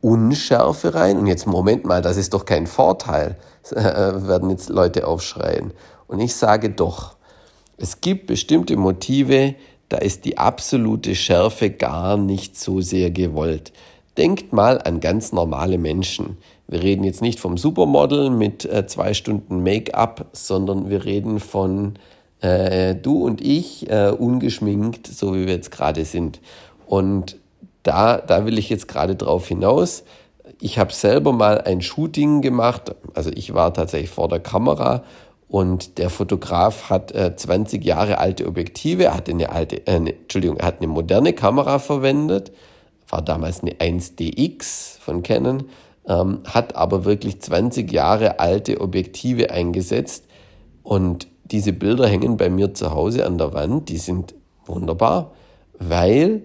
Unschärfe 0.00 0.94
rein. 0.94 1.18
Und 1.18 1.28
jetzt 1.28 1.46
Moment 1.46 1.84
mal, 1.84 2.02
das 2.02 2.16
ist 2.16 2.34
doch 2.34 2.44
kein 2.44 2.66
Vorteil, 2.66 3.36
werden 3.70 4.50
jetzt 4.50 4.68
Leute 4.68 5.06
aufschreien. 5.06 5.72
Und 6.08 6.18
ich 6.18 6.34
sage 6.34 6.70
doch, 6.70 7.14
es 7.76 8.00
gibt 8.00 8.26
bestimmte 8.26 8.76
Motive, 8.76 9.54
da 9.88 9.98
ist 9.98 10.24
die 10.24 10.36
absolute 10.36 11.14
Schärfe 11.14 11.70
gar 11.70 12.16
nicht 12.16 12.58
so 12.58 12.80
sehr 12.80 13.12
gewollt. 13.12 13.72
Denkt 14.16 14.52
mal 14.52 14.82
an 14.82 14.98
ganz 14.98 15.30
normale 15.30 15.78
Menschen. 15.78 16.38
Wir 16.66 16.82
reden 16.82 17.04
jetzt 17.04 17.22
nicht 17.22 17.38
vom 17.38 17.56
Supermodel 17.56 18.30
mit 18.30 18.64
äh, 18.64 18.88
zwei 18.88 19.14
Stunden 19.14 19.62
Make-up, 19.62 20.26
sondern 20.32 20.90
wir 20.90 21.04
reden 21.04 21.38
von 21.38 21.94
äh, 22.42 22.96
du 22.96 23.24
und 23.24 23.40
ich 23.40 23.88
äh, 23.88 24.10
ungeschminkt, 24.10 25.06
so 25.06 25.34
wie 25.34 25.46
wir 25.46 25.54
jetzt 25.54 25.70
gerade 25.70 26.04
sind. 26.04 26.40
Und 26.92 27.38
da, 27.84 28.18
da 28.18 28.44
will 28.44 28.58
ich 28.58 28.68
jetzt 28.68 28.86
gerade 28.86 29.16
drauf 29.16 29.48
hinaus. 29.48 30.04
Ich 30.60 30.78
habe 30.78 30.92
selber 30.92 31.32
mal 31.32 31.62
ein 31.62 31.80
Shooting 31.80 32.42
gemacht, 32.42 32.94
also 33.14 33.30
ich 33.34 33.54
war 33.54 33.72
tatsächlich 33.72 34.10
vor 34.10 34.28
der 34.28 34.40
Kamera. 34.40 35.02
Und 35.48 35.96
der 35.96 36.10
Fotograf 36.10 36.90
hat 36.90 37.10
äh, 37.12 37.34
20 37.34 37.82
Jahre 37.82 38.18
alte 38.18 38.46
Objektive, 38.46 39.04
er 39.04 39.14
hat 39.14 39.30
eine 39.30 39.48
alte, 39.48 39.86
äh, 39.86 40.00
ne, 40.00 40.12
Entschuldigung, 40.12 40.58
hat 40.58 40.80
eine 40.80 40.86
moderne 40.86 41.32
Kamera 41.32 41.78
verwendet. 41.78 42.52
War 43.08 43.22
damals 43.22 43.62
eine 43.62 43.72
1DX 43.72 44.98
von 44.98 45.22
Canon, 45.22 45.70
ähm, 46.06 46.40
hat 46.44 46.76
aber 46.76 47.06
wirklich 47.06 47.40
20 47.40 47.90
Jahre 47.90 48.38
alte 48.38 48.82
Objektive 48.82 49.50
eingesetzt. 49.50 50.26
Und 50.82 51.26
diese 51.44 51.72
Bilder 51.72 52.06
hängen 52.06 52.36
bei 52.36 52.50
mir 52.50 52.74
zu 52.74 52.90
Hause 52.90 53.24
an 53.24 53.38
der 53.38 53.54
Wand, 53.54 53.88
die 53.88 53.96
sind 53.96 54.34
wunderbar, 54.66 55.30
weil 55.78 56.42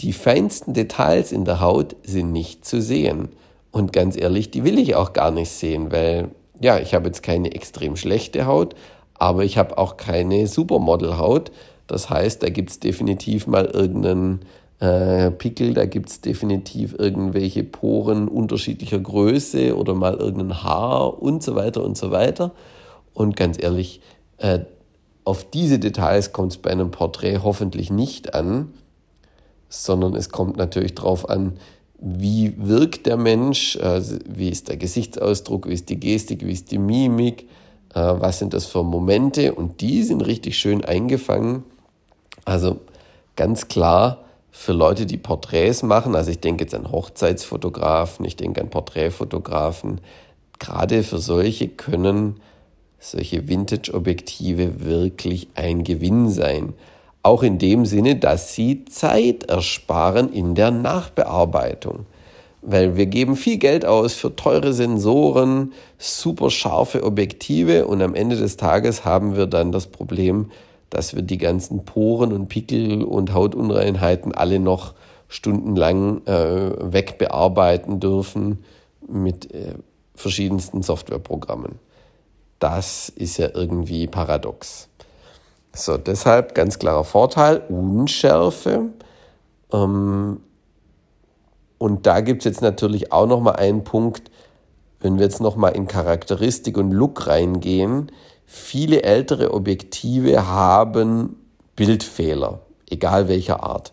die 0.00 0.12
feinsten 0.12 0.74
Details 0.74 1.32
in 1.32 1.44
der 1.44 1.60
Haut 1.60 1.96
sind 2.02 2.32
nicht 2.32 2.64
zu 2.64 2.80
sehen. 2.80 3.30
Und 3.70 3.92
ganz 3.92 4.16
ehrlich, 4.16 4.50
die 4.50 4.64
will 4.64 4.78
ich 4.78 4.94
auch 4.94 5.12
gar 5.12 5.30
nicht 5.30 5.50
sehen, 5.50 5.92
weil 5.92 6.30
ja, 6.60 6.78
ich 6.78 6.94
habe 6.94 7.06
jetzt 7.06 7.22
keine 7.22 7.54
extrem 7.54 7.96
schlechte 7.96 8.46
Haut, 8.46 8.74
aber 9.14 9.44
ich 9.44 9.58
habe 9.58 9.78
auch 9.78 9.96
keine 9.96 10.46
Supermodel-Haut. 10.46 11.50
Das 11.86 12.10
heißt, 12.10 12.42
da 12.42 12.48
gibt 12.48 12.70
es 12.70 12.80
definitiv 12.80 13.46
mal 13.46 13.66
irgendeinen 13.66 14.40
äh, 14.80 15.30
Pickel, 15.30 15.74
da 15.74 15.86
gibt 15.86 16.08
es 16.10 16.20
definitiv 16.20 16.94
irgendwelche 16.98 17.64
Poren 17.64 18.28
unterschiedlicher 18.28 18.98
Größe 18.98 19.76
oder 19.76 19.94
mal 19.94 20.14
irgendein 20.14 20.62
Haar 20.62 21.22
und 21.22 21.42
so 21.42 21.54
weiter 21.54 21.82
und 21.84 21.96
so 21.96 22.10
weiter. 22.10 22.52
Und 23.14 23.36
ganz 23.36 23.62
ehrlich, 23.62 24.00
äh, 24.38 24.60
auf 25.24 25.48
diese 25.50 25.78
Details 25.78 26.32
kommt 26.32 26.52
es 26.52 26.58
bei 26.58 26.70
einem 26.70 26.90
Porträt 26.90 27.40
hoffentlich 27.42 27.90
nicht 27.90 28.34
an, 28.34 28.74
sondern 29.68 30.14
es 30.14 30.30
kommt 30.30 30.56
natürlich 30.56 30.94
darauf 30.94 31.28
an, 31.28 31.58
wie 31.98 32.54
wirkt 32.56 33.06
der 33.06 33.16
Mensch, 33.16 33.76
äh, 33.76 34.02
wie 34.28 34.50
ist 34.50 34.68
der 34.68 34.76
Gesichtsausdruck, 34.76 35.68
wie 35.68 35.74
ist 35.74 35.88
die 35.88 35.98
Gestik, 35.98 36.44
wie 36.46 36.52
ist 36.52 36.70
die 36.70 36.78
Mimik, 36.78 37.48
äh, 37.94 38.00
was 38.00 38.38
sind 38.38 38.54
das 38.54 38.66
für 38.66 38.82
Momente 38.82 39.54
und 39.54 39.80
die 39.80 40.02
sind 40.02 40.20
richtig 40.20 40.58
schön 40.58 40.84
eingefangen. 40.84 41.64
Also 42.44 42.80
ganz 43.34 43.68
klar, 43.68 44.24
für 44.50 44.72
Leute, 44.72 45.04
die 45.04 45.18
Porträts 45.18 45.82
machen, 45.82 46.14
also 46.14 46.30
ich 46.30 46.40
denke 46.40 46.64
jetzt 46.64 46.74
an 46.74 46.90
Hochzeitsfotografen, 46.90 48.24
ich 48.24 48.36
denke 48.36 48.60
an 48.60 48.70
Porträtfotografen, 48.70 50.00
gerade 50.58 51.02
für 51.02 51.18
solche 51.18 51.68
können 51.68 52.40
solche 52.98 53.48
Vintage-Objektive 53.48 54.84
wirklich 54.84 55.48
ein 55.54 55.84
Gewinn 55.84 56.28
sein. 56.28 56.72
Auch 57.26 57.42
in 57.42 57.58
dem 57.58 57.86
Sinne, 57.86 58.14
dass 58.14 58.54
sie 58.54 58.84
Zeit 58.84 59.50
ersparen 59.50 60.32
in 60.32 60.54
der 60.54 60.70
Nachbearbeitung. 60.70 62.06
Weil 62.62 62.96
wir 62.96 63.06
geben 63.06 63.34
viel 63.34 63.56
Geld 63.56 63.84
aus 63.84 64.14
für 64.14 64.36
teure 64.36 64.72
Sensoren, 64.72 65.72
super 65.98 66.50
scharfe 66.50 67.02
Objektive 67.02 67.88
und 67.88 68.00
am 68.00 68.14
Ende 68.14 68.36
des 68.36 68.56
Tages 68.56 69.04
haben 69.04 69.36
wir 69.36 69.48
dann 69.48 69.72
das 69.72 69.88
Problem, 69.88 70.52
dass 70.88 71.16
wir 71.16 71.22
die 71.22 71.38
ganzen 71.38 71.84
Poren 71.84 72.32
und 72.32 72.46
Pickel 72.46 73.02
und 73.02 73.34
Hautunreinheiten 73.34 74.32
alle 74.32 74.60
noch 74.60 74.94
stundenlang 75.26 76.24
äh, 76.26 76.92
wegbearbeiten 76.92 77.98
dürfen 77.98 78.64
mit 79.08 79.52
äh, 79.52 79.74
verschiedensten 80.14 80.82
Softwareprogrammen. 80.82 81.80
Das 82.60 83.08
ist 83.08 83.38
ja 83.38 83.48
irgendwie 83.52 84.06
paradox. 84.06 84.88
So, 85.76 85.98
deshalb 85.98 86.54
ganz 86.54 86.78
klarer 86.78 87.04
Vorteil, 87.04 87.62
Unschärfe. 87.68 88.86
Ähm, 89.72 90.40
und 91.78 92.06
da 92.06 92.20
gibt 92.20 92.40
es 92.42 92.44
jetzt 92.46 92.62
natürlich 92.62 93.12
auch 93.12 93.26
nochmal 93.26 93.56
einen 93.56 93.84
Punkt, 93.84 94.30
wenn 95.00 95.18
wir 95.18 95.24
jetzt 95.24 95.40
nochmal 95.40 95.76
in 95.76 95.86
Charakteristik 95.86 96.78
und 96.78 96.92
Look 96.92 97.26
reingehen. 97.26 98.10
Viele 98.46 99.02
ältere 99.02 99.52
Objektive 99.52 100.46
haben 100.46 101.36
Bildfehler, 101.76 102.60
egal 102.88 103.28
welcher 103.28 103.62
Art. 103.62 103.92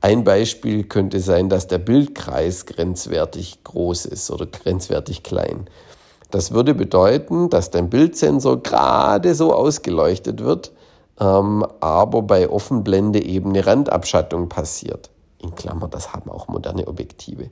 Ein 0.00 0.22
Beispiel 0.22 0.84
könnte 0.84 1.18
sein, 1.18 1.48
dass 1.48 1.66
der 1.66 1.78
Bildkreis 1.78 2.66
grenzwertig 2.66 3.64
groß 3.64 4.04
ist 4.04 4.30
oder 4.30 4.46
grenzwertig 4.46 5.24
klein. 5.24 5.66
Das 6.30 6.52
würde 6.52 6.74
bedeuten, 6.74 7.50
dass 7.50 7.70
dein 7.70 7.90
Bildsensor 7.90 8.62
gerade 8.62 9.34
so 9.34 9.52
ausgeleuchtet 9.52 10.44
wird, 10.44 10.72
ähm, 11.20 11.64
aber 11.80 12.22
bei 12.22 12.48
Offenblende 12.48 13.22
eben 13.22 13.50
eine 13.50 13.66
Randabschattung 13.66 14.48
passiert. 14.48 15.10
In 15.38 15.54
Klammer, 15.54 15.88
das 15.88 16.12
haben 16.12 16.30
auch 16.30 16.48
moderne 16.48 16.88
Objektive. 16.88 17.50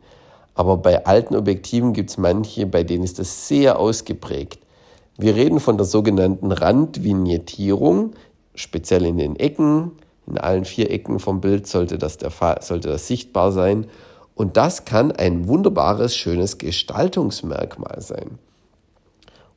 Aber 0.54 0.76
bei 0.76 1.06
alten 1.06 1.36
Objektiven 1.36 1.92
gibt 1.92 2.10
es 2.10 2.18
manche, 2.18 2.66
bei 2.66 2.82
denen 2.82 3.04
ist 3.04 3.18
das 3.18 3.48
sehr 3.48 3.78
ausgeprägt. 3.78 4.58
Wir 5.18 5.34
reden 5.34 5.60
von 5.60 5.76
der 5.76 5.86
sogenannten 5.86 6.52
Randvignettierung, 6.52 8.12
speziell 8.54 9.04
in 9.04 9.18
den 9.18 9.36
Ecken, 9.36 9.92
in 10.26 10.38
allen 10.38 10.64
vier 10.64 10.90
Ecken 10.90 11.18
vom 11.18 11.40
Bild 11.40 11.66
sollte 11.66 11.98
das, 11.98 12.16
der 12.16 12.30
sollte 12.60 12.88
das 12.88 13.06
sichtbar 13.06 13.52
sein. 13.52 13.86
Und 14.34 14.56
das 14.56 14.84
kann 14.84 15.12
ein 15.12 15.46
wunderbares, 15.48 16.16
schönes 16.16 16.58
Gestaltungsmerkmal 16.58 18.00
sein, 18.00 18.38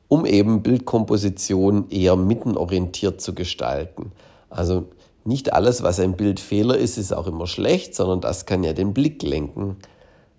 um 0.08 0.26
eben 0.26 0.62
Bildkomposition 0.62 1.86
eher 1.90 2.16
mittenorientiert 2.16 3.20
zu 3.20 3.34
gestalten. 3.34 4.12
Also 4.50 4.86
nicht 5.24 5.52
alles, 5.52 5.82
was 5.82 5.98
ein 5.98 6.16
Bildfehler 6.16 6.76
ist, 6.76 6.98
ist 6.98 7.12
auch 7.12 7.26
immer 7.26 7.46
schlecht, 7.46 7.94
sondern 7.94 8.20
das 8.20 8.46
kann 8.46 8.62
ja 8.62 8.72
den 8.72 8.94
Blick 8.94 9.22
lenken. 9.22 9.76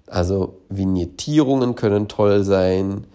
Also 0.08 0.60
Vignettierungen 0.70 1.76
können 1.76 2.08
toll 2.08 2.44
sein, 2.44 3.06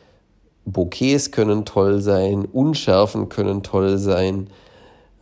Bouquets 0.67 1.31
können 1.31 1.65
toll 1.65 2.01
sein, 2.01 2.45
Unschärfen 2.45 3.31
können 3.31 3.63
toll 3.63 3.97
sein. 3.97 4.49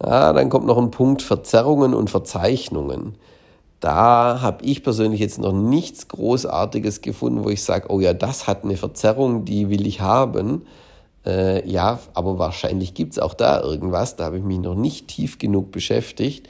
Ja, 0.05 0.33
dann 0.33 0.51
kommt 0.51 0.67
noch 0.67 0.79
ein 0.79 0.91
Punkt 0.91 1.23
Verzerrungen 1.23 1.95
und 1.95 2.11
Verzeichnungen. 2.11 3.15
Da 3.79 4.41
habe 4.43 4.65
ich 4.65 4.83
persönlich 4.83 5.21
jetzt 5.21 5.39
noch 5.39 5.53
nichts 5.53 6.09
Großartiges 6.09 7.01
gefunden, 7.01 7.45
wo 7.45 7.49
ich 7.49 7.63
sage, 7.63 7.87
oh 7.89 8.01
ja, 8.01 8.13
das 8.13 8.47
hat 8.47 8.65
eine 8.65 8.77
Verzerrung, 8.77 9.45
die 9.45 9.71
will 9.71 9.87
ich 9.87 10.01
haben. 10.01 10.67
Äh, 11.27 11.69
ja, 11.69 11.99
aber 12.15 12.39
wahrscheinlich 12.39 12.95
gibt 12.95 13.13
es 13.13 13.19
auch 13.19 13.35
da 13.35 13.61
irgendwas. 13.61 14.17
Da 14.17 14.25
habe 14.25 14.39
ich 14.39 14.45
mich 14.45 14.59
noch 14.59 14.75
nicht 14.75 15.09
tief 15.09 15.39
genug 15.39 15.71
beschäftigt. 15.71 16.49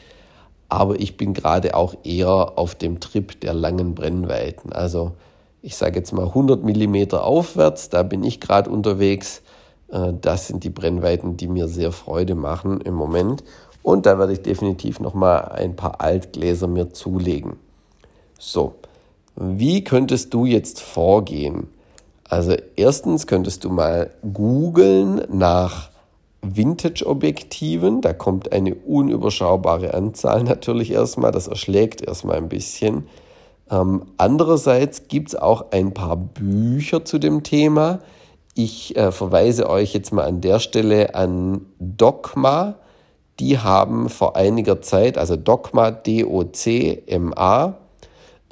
Aber 0.69 1.01
ich 1.01 1.17
bin 1.17 1.35
gerade 1.35 1.75
auch 1.75 1.95
eher 2.05 2.59
auf 2.59 2.77
dem 2.77 3.01
Trip 3.01 3.41
der 3.41 3.55
langen 3.55 3.95
Brennweiten. 3.95 4.73
Also 4.73 5.13
ich 5.63 5.77
sage 5.77 5.99
jetzt 5.99 6.13
mal 6.13 6.27
100 6.27 6.63
mm 6.63 7.15
aufwärts, 7.15 7.89
da 7.89 8.03
bin 8.03 8.23
ich 8.23 8.41
gerade 8.41 8.71
unterwegs. 8.71 9.43
Äh, 9.89 10.13
das 10.21 10.47
sind 10.47 10.65
die 10.65 10.71
Brennweiten, 10.71 11.37
die 11.37 11.49
mir 11.49 11.69
sehr 11.69 11.93
Freude 11.93 12.35
machen 12.35 12.81
im 12.81 12.95
Moment. 12.95 13.43
Und 13.83 14.07
da 14.07 14.19
werde 14.19 14.33
ich 14.33 14.43
definitiv 14.43 15.01
noch 15.01 15.15
mal 15.15 15.41
ein 15.41 15.75
paar 15.75 16.01
Altgläser 16.01 16.67
mir 16.67 16.93
zulegen. 16.93 17.57
So, 18.39 18.75
wie 19.37 19.85
könntest 19.85 20.33
du 20.35 20.45
jetzt 20.45 20.81
vorgehen? 20.81 21.69
Also 22.31 22.55
erstens 22.77 23.27
könntest 23.27 23.65
du 23.65 23.71
mal 23.71 24.11
googeln 24.33 25.23
nach 25.29 25.91
Vintage-Objektiven. 26.43 28.01
Da 28.01 28.13
kommt 28.13 28.53
eine 28.53 28.77
unüberschaubare 28.77 29.95
Anzahl 29.95 30.45
natürlich 30.45 30.93
erstmal. 30.93 31.33
Das 31.33 31.49
erschlägt 31.49 32.01
erstmal 32.01 32.37
ein 32.37 32.49
bisschen. 32.49 33.09
Ähm, 33.69 34.03
andererseits 34.17 35.09
gibt 35.09 35.31
es 35.31 35.35
auch 35.35 35.73
ein 35.73 35.93
paar 35.93 36.17
Bücher 36.17 37.05
zu 37.05 37.19
dem 37.19 37.43
Thema. 37.43 37.99
Ich 38.55 38.97
äh, 38.97 39.11
verweise 39.11 39.69
euch 39.69 39.93
jetzt 39.93 40.13
mal 40.13 40.25
an 40.25 40.41
der 40.41 40.61
Stelle 40.61 41.17
an 41.17 41.67
Dogma. 41.81 42.77
Die 43.41 43.59
haben 43.59 44.09
vor 44.09 44.37
einiger 44.37 44.83
Zeit, 44.83 45.19
also 45.19 45.35
Dogma, 45.35 45.91
D-O-C-M-A, 45.91 47.75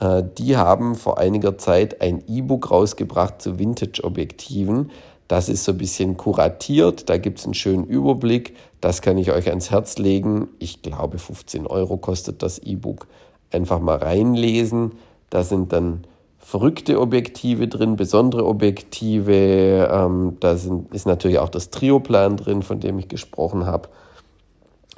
die 0.01 0.57
haben 0.57 0.95
vor 0.95 1.19
einiger 1.19 1.59
Zeit 1.59 2.01
ein 2.01 2.23
E-Book 2.29 2.71
rausgebracht 2.71 3.43
zu 3.43 3.59
Vintage-Objektiven. 3.59 4.91
Das 5.29 5.51
ist 5.51 5.65
so 5.65 5.73
ein 5.73 5.79
bisschen 5.79 6.17
kuratiert, 6.17 7.11
da 7.11 7.19
gibt 7.19 7.39
es 7.39 7.45
einen 7.45 7.55
schönen 7.55 7.85
Überblick. 7.85 8.55
Das 8.81 9.03
kann 9.03 9.19
ich 9.19 9.31
euch 9.31 9.49
ans 9.49 9.71
Herz 9.71 9.99
legen. 9.99 10.49
Ich 10.59 10.83
glaube, 10.83 11.19
15 11.19 11.67
Euro 11.67 11.99
kostet 11.99 12.43
das 12.43 12.59
E-Book. 12.59 13.07
Einfach 13.51 13.81
mal 13.81 13.99
reinlesen. 13.99 14.93
Da 15.31 15.43
sind 15.43 15.73
dann 15.73 16.05
verrückte 16.39 16.99
Objektive 16.99 17.69
drin, 17.69 17.97
besondere 17.97 18.47
Objektive. 18.47 19.91
Ähm, 19.93 20.39
da 20.41 20.57
sind, 20.57 20.95
ist 20.95 21.07
natürlich 21.07 21.39
auch 21.41 21.51
das 21.51 21.69
Trioplan 21.69 22.39
drin, 22.39 22.63
von 22.63 22.81
dem 22.81 22.99
ich 22.99 23.09
gesprochen 23.09 23.67
habe. 23.67 23.91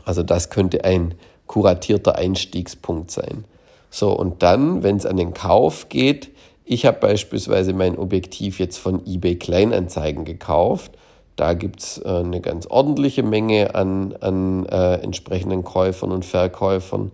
Also 0.05 0.23
das 0.23 0.51
könnte 0.51 0.85
ein 0.85 1.15
kuratierter 1.49 2.15
Einstiegspunkt 2.15 3.11
sein. 3.11 3.45
So, 3.91 4.13
und 4.13 4.43
dann, 4.43 4.83
wenn 4.83 4.97
es 4.97 5.07
an 5.07 5.17
den 5.17 5.35
Kauf 5.35 5.89
geht, 5.89 6.31
ich 6.65 6.87
habe 6.87 7.01
beispielsweise 7.01 7.73
mein 7.73 7.99
Objektiv 7.99 8.61
jetzt 8.61 8.79
von 8.79 9.05
eBay 9.05 9.35
Kleinanzeigen 9.35 10.25
gekauft. 10.25 10.93
Da 11.35 11.55
gibt 11.55 11.81
es 11.81 11.99
äh, 11.99 12.09
eine 12.09 12.41
ganz 12.41 12.67
ordentliche 12.67 13.25
Menge 13.25 13.75
an, 13.75 14.15
an 14.21 14.67
äh, 14.67 14.95
entsprechenden 14.97 15.65
Käufern 15.65 16.13
und 16.13 16.25
Verkäufern. 16.25 17.11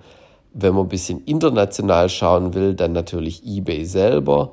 Wenn 0.52 0.74
man 0.74 0.86
ein 0.86 0.88
bisschen 0.88 1.24
international 1.24 2.10
schauen 2.10 2.52
will, 2.52 2.74
dann 2.74 2.92
natürlich 2.92 3.46
eBay 3.46 3.86
selber. 3.86 4.52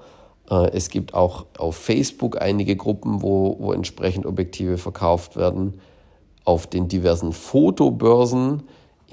Äh, 0.50 0.70
es 0.72 0.90
gibt 0.90 1.14
auch 1.14 1.48
auf 1.58 1.76
Facebook 1.76 2.42
einige 2.42 2.78
Gruppen, 2.78 3.22
wo, 3.22 3.58
wo 3.60 3.74
entsprechend 3.74 4.26
Objektive 4.26 4.78
verkauft 4.78 5.36
werden. 5.36 5.82
Auf 6.46 6.68
den 6.68 6.88
diversen 6.88 7.34
Fotobörsen 7.34 8.64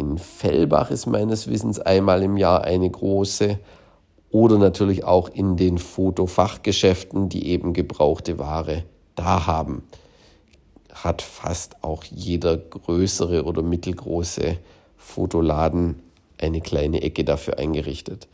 in 0.00 0.16
Fellbach 0.18 0.90
ist 0.90 1.06
meines 1.06 1.46
Wissens 1.48 1.78
einmal 1.78 2.22
im 2.22 2.38
Jahr 2.38 2.64
eine 2.64 2.88
große. 2.88 3.58
Oder 4.30 4.58
natürlich 4.58 5.04
auch 5.04 5.28
in 5.28 5.56
den 5.56 5.78
Fotofachgeschäften, 5.78 7.28
die 7.28 7.48
eben 7.48 7.72
gebrauchte 7.72 8.38
Ware 8.38 8.84
da 9.14 9.46
haben. 9.46 9.82
Hat 10.92 11.20
fast 11.20 11.84
auch 11.84 12.04
jeder 12.04 12.56
größere 12.56 13.44
oder 13.44 13.62
mittelgroße 13.62 14.56
Fotoladen 14.96 16.02
eine 16.38 16.60
kleine 16.60 17.02
Ecke 17.02 17.24
dafür 17.24 17.58
eingerichtet. 17.58 18.28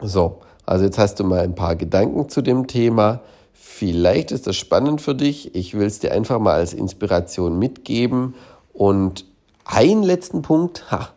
So, 0.00 0.40
also 0.64 0.84
jetzt 0.84 0.98
hast 0.98 1.20
du 1.20 1.24
mal 1.24 1.40
ein 1.40 1.54
paar 1.54 1.76
Gedanken 1.76 2.28
zu 2.28 2.40
dem 2.40 2.66
Thema. 2.66 3.20
Vielleicht 3.52 4.32
ist 4.32 4.46
das 4.46 4.56
spannend 4.56 5.00
für 5.00 5.14
dich. 5.14 5.54
Ich 5.54 5.74
will 5.74 5.86
es 5.86 5.98
dir 5.98 6.12
einfach 6.12 6.38
mal 6.38 6.54
als 6.54 6.72
Inspiration 6.72 7.58
mitgeben 7.58 8.34
und 8.72 9.26
einen 9.64 10.02
letzten 10.02 10.42
Punkt, 10.42 10.90
ha, 10.90 11.08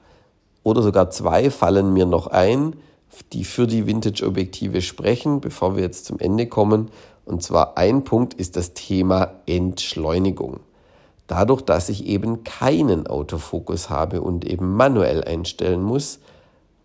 oder 0.63 0.81
sogar 0.81 1.09
zwei 1.09 1.49
fallen 1.49 1.93
mir 1.93 2.05
noch 2.05 2.27
ein, 2.27 2.75
die 3.33 3.43
für 3.43 3.67
die 3.67 3.87
Vintage-Objektive 3.87 4.81
sprechen, 4.81 5.41
bevor 5.41 5.75
wir 5.75 5.83
jetzt 5.83 6.05
zum 6.05 6.19
Ende 6.19 6.47
kommen. 6.47 6.91
Und 7.25 7.43
zwar 7.43 7.77
ein 7.77 8.03
Punkt 8.03 8.33
ist 8.33 8.55
das 8.55 8.73
Thema 8.73 9.31
Entschleunigung. 9.45 10.59
Dadurch, 11.27 11.61
dass 11.61 11.89
ich 11.89 12.05
eben 12.05 12.43
keinen 12.43 13.07
Autofokus 13.07 13.89
habe 13.89 14.21
und 14.21 14.45
eben 14.45 14.73
manuell 14.73 15.23
einstellen 15.23 15.83
muss, 15.83 16.19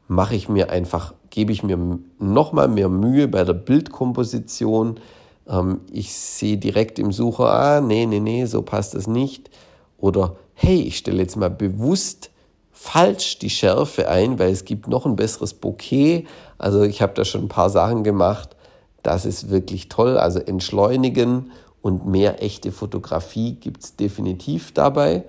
mache 0.09 0.35
ich 0.35 0.49
mir 0.49 0.71
einfach, 0.71 1.15
gebe 1.31 1.53
ich 1.53 1.63
mir 1.63 1.79
nochmal 2.19 2.69
mehr 2.69 2.89
Mühe 2.89 3.29
bei 3.29 3.45
der 3.45 3.55
Bildkomposition. 3.55 5.01
Ähm, 5.49 5.81
ich 5.93 6.13
sehe 6.15 6.59
direkt 6.59 6.99
im 6.99 7.13
Sucher, 7.13 7.53
ah, 7.53 7.81
nee, 7.81 8.07
nee, 8.07 8.21
nee, 8.21 8.45
so 8.47 8.63
passt 8.63 8.95
es 8.95 9.07
nicht. 9.07 9.51
Oder 9.99 10.37
hey, 10.63 10.81
ich 10.83 10.99
stelle 10.99 11.21
jetzt 11.21 11.37
mal 11.37 11.51
bewusst 11.51 12.31
falsch 12.71 13.41
die 13.41 13.51
Schärfe 13.51 14.09
ein, 14.09 14.39
weil 14.39 14.53
es 14.53 14.65
gibt 14.65 14.87
noch 14.87 15.07
ein 15.07 15.17
besseres 15.17 15.55
Bouquet. 15.55 16.27
Also 16.57 16.83
ich 16.83 17.03
habe 17.03 17.15
da 17.15 17.25
schon 17.25 17.43
ein 17.43 17.49
paar 17.49 17.69
Sachen 17.69 18.05
gemacht. 18.05 18.57
Das 19.03 19.27
ist 19.27 19.51
wirklich 19.51 19.89
toll. 19.89 20.17
Also 20.17 20.39
entschleunigen 20.39 21.51
und 21.81 22.07
mehr 22.07 22.43
echte 22.45 22.71
Fotografie 22.71 23.55
gibt 23.55 23.83
es 23.83 23.97
definitiv 23.97 24.73
dabei. 24.73 25.25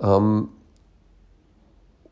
Ähm, 0.00 0.48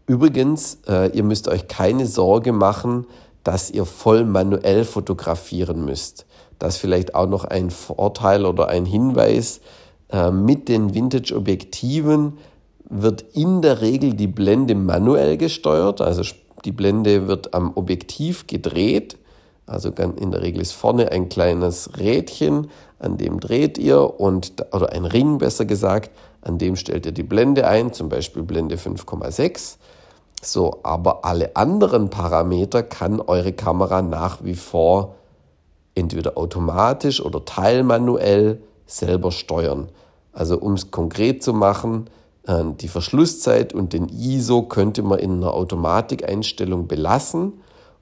übrigens, 0.06 0.80
äh, 0.86 1.10
ihr 1.16 1.24
müsst 1.24 1.48
euch 1.48 1.66
keine 1.66 2.06
Sorge 2.06 2.52
machen, 2.52 3.06
dass 3.42 3.70
ihr 3.70 3.86
voll 3.86 4.26
manuell 4.26 4.84
fotografieren 4.84 5.86
müsst. 5.86 6.26
Das 6.58 6.74
ist 6.74 6.80
vielleicht 6.82 7.14
auch 7.14 7.26
noch 7.26 7.44
ein 7.44 7.70
Vorteil 7.70 8.44
oder 8.44 8.68
ein 8.68 8.84
Hinweis. 8.84 9.62
Äh, 10.12 10.30
mit 10.30 10.68
den 10.68 10.92
Vintage-Objektiven 10.92 12.38
wird 12.90 13.22
in 13.33 13.62
der 13.62 13.81
Regel 13.81 14.14
die 14.14 14.26
Blende 14.26 14.74
manuell 14.74 15.37
gesteuert, 15.37 16.00
also 16.00 16.22
die 16.64 16.72
Blende 16.72 17.29
wird 17.29 17.55
am 17.55 17.72
Objektiv 17.76 18.46
gedreht, 18.46 19.16
also 19.66 19.90
in 19.90 20.33
der 20.33 20.42
Regel 20.42 20.61
ist 20.61 20.72
vorne 20.72 21.12
ein 21.12 21.29
kleines 21.29 21.98
Rädchen, 21.98 22.70
an 22.98 23.16
dem 23.16 23.38
dreht 23.38 23.79
ihr 23.79 24.20
und, 24.20 24.53
oder 24.72 24.92
ein 24.92 25.05
Ring 25.05 25.38
besser 25.38 25.64
gesagt, 25.64 26.11
an 26.42 26.59
dem 26.59 26.74
stellt 26.74 27.07
ihr 27.07 27.12
die 27.12 27.22
Blende 27.22 27.66
ein, 27.66 27.92
zum 27.92 28.09
Beispiel 28.09 28.42
Blende 28.42 28.76
5,6. 28.76 29.76
So, 30.42 30.81
aber 30.83 31.24
alle 31.24 31.55
anderen 31.55 32.11
Parameter 32.11 32.83
kann 32.83 33.20
eure 33.20 33.53
Kamera 33.53 34.03
nach 34.03 34.42
wie 34.42 34.55
vor 34.55 35.14
entweder 35.94 36.37
automatisch 36.37 37.20
oder 37.20 37.44
teilmanuell 37.44 38.62
selber 38.87 39.33
steuern. 39.33 39.88
Also 40.33 40.59
um 40.59 40.74
es 40.74 40.90
konkret 40.90 41.42
zu 41.42 41.53
machen, 41.53 42.09
die 42.48 42.88
Verschlusszeit 42.88 43.74
und 43.74 43.92
den 43.92 44.09
ISO 44.09 44.62
könnte 44.62 45.03
man 45.03 45.18
in 45.18 45.35
einer 45.35 45.53
Automatikeinstellung 45.55 46.88
belassen 46.88 47.53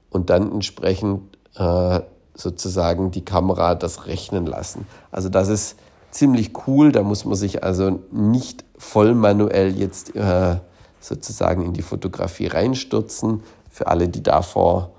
und 0.09 0.29
dann 0.29 0.51
entsprechend 0.51 1.37
äh, 1.55 1.99
sozusagen 2.35 3.11
die 3.11 3.23
Kamera 3.23 3.75
das 3.75 4.07
rechnen 4.07 4.45
lassen. 4.45 4.87
Also 5.11 5.29
das 5.29 5.49
ist 5.49 5.75
ziemlich 6.11 6.51
cool, 6.67 6.91
da 6.91 7.03
muss 7.03 7.25
man 7.25 7.35
sich 7.35 7.63
also 7.63 7.99
nicht 8.11 8.63
voll 8.77 9.13
manuell 9.13 9.77
jetzt 9.77 10.15
äh, 10.15 10.57
sozusagen 10.99 11.63
in 11.63 11.73
die 11.73 11.81
Fotografie 11.81 12.47
reinstürzen. 12.47 13.43
Für 13.69 13.87
alle, 13.87 14.07
die 14.07 14.23
davor 14.23 14.91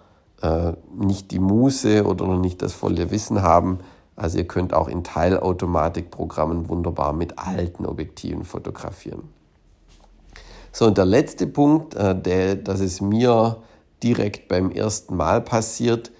äh, 0.43 0.73
nicht 0.97 1.31
die 1.31 1.39
Muße 1.39 2.05
oder 2.05 2.27
noch 2.27 2.39
nicht 2.39 2.63
das 2.63 2.73
volle 2.73 3.11
Wissen 3.11 3.43
haben, 3.43 3.81
also 4.21 4.37
ihr 4.37 4.47
könnt 4.47 4.75
auch 4.75 4.87
in 4.87 5.03
Teilautomatikprogrammen 5.03 6.69
wunderbar 6.69 7.15
mit 7.15 7.39
alten 7.39 7.87
Objektiven 7.87 8.45
fotografieren. 8.45 9.23
So, 10.73 10.87
und 10.87 10.99
der 10.99 11.07
letzte 11.07 11.47
Punkt, 11.47 11.95
äh, 11.95 12.15
der, 12.15 12.57
das 12.57 12.81
ist 12.81 13.01
mir 13.01 13.63
direkt 14.03 14.49
beim 14.49 14.71
ersten 14.71 15.17
Mal 15.17 15.41
passiert, 15.41 16.13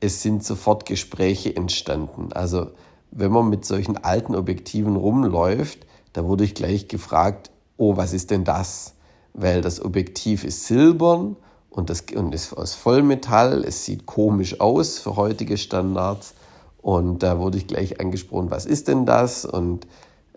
es 0.00 0.22
sind 0.22 0.42
sofort 0.42 0.86
Gespräche 0.86 1.54
entstanden. 1.54 2.32
Also 2.32 2.70
wenn 3.10 3.30
man 3.30 3.50
mit 3.50 3.66
solchen 3.66 3.98
alten 3.98 4.34
Objektiven 4.34 4.96
rumläuft, 4.96 5.86
da 6.14 6.24
wurde 6.24 6.44
ich 6.44 6.54
gleich 6.54 6.88
gefragt, 6.88 7.50
oh, 7.76 7.98
was 7.98 8.14
ist 8.14 8.30
denn 8.30 8.44
das? 8.44 8.94
Weil 9.34 9.60
das 9.60 9.84
Objektiv 9.84 10.44
ist 10.44 10.66
silbern 10.66 11.36
und, 11.68 11.90
das, 11.90 12.04
und 12.14 12.34
ist 12.34 12.54
aus 12.54 12.74
Vollmetall, 12.74 13.62
es 13.62 13.84
sieht 13.84 14.06
komisch 14.06 14.58
aus 14.58 14.98
für 14.98 15.16
heutige 15.16 15.58
Standards. 15.58 16.34
Und 16.82 17.22
da 17.22 17.38
wurde 17.38 17.58
ich 17.58 17.66
gleich 17.66 18.00
angesprochen, 18.00 18.50
was 18.50 18.66
ist 18.66 18.88
denn 18.88 19.06
das? 19.06 19.44
Und 19.44 19.86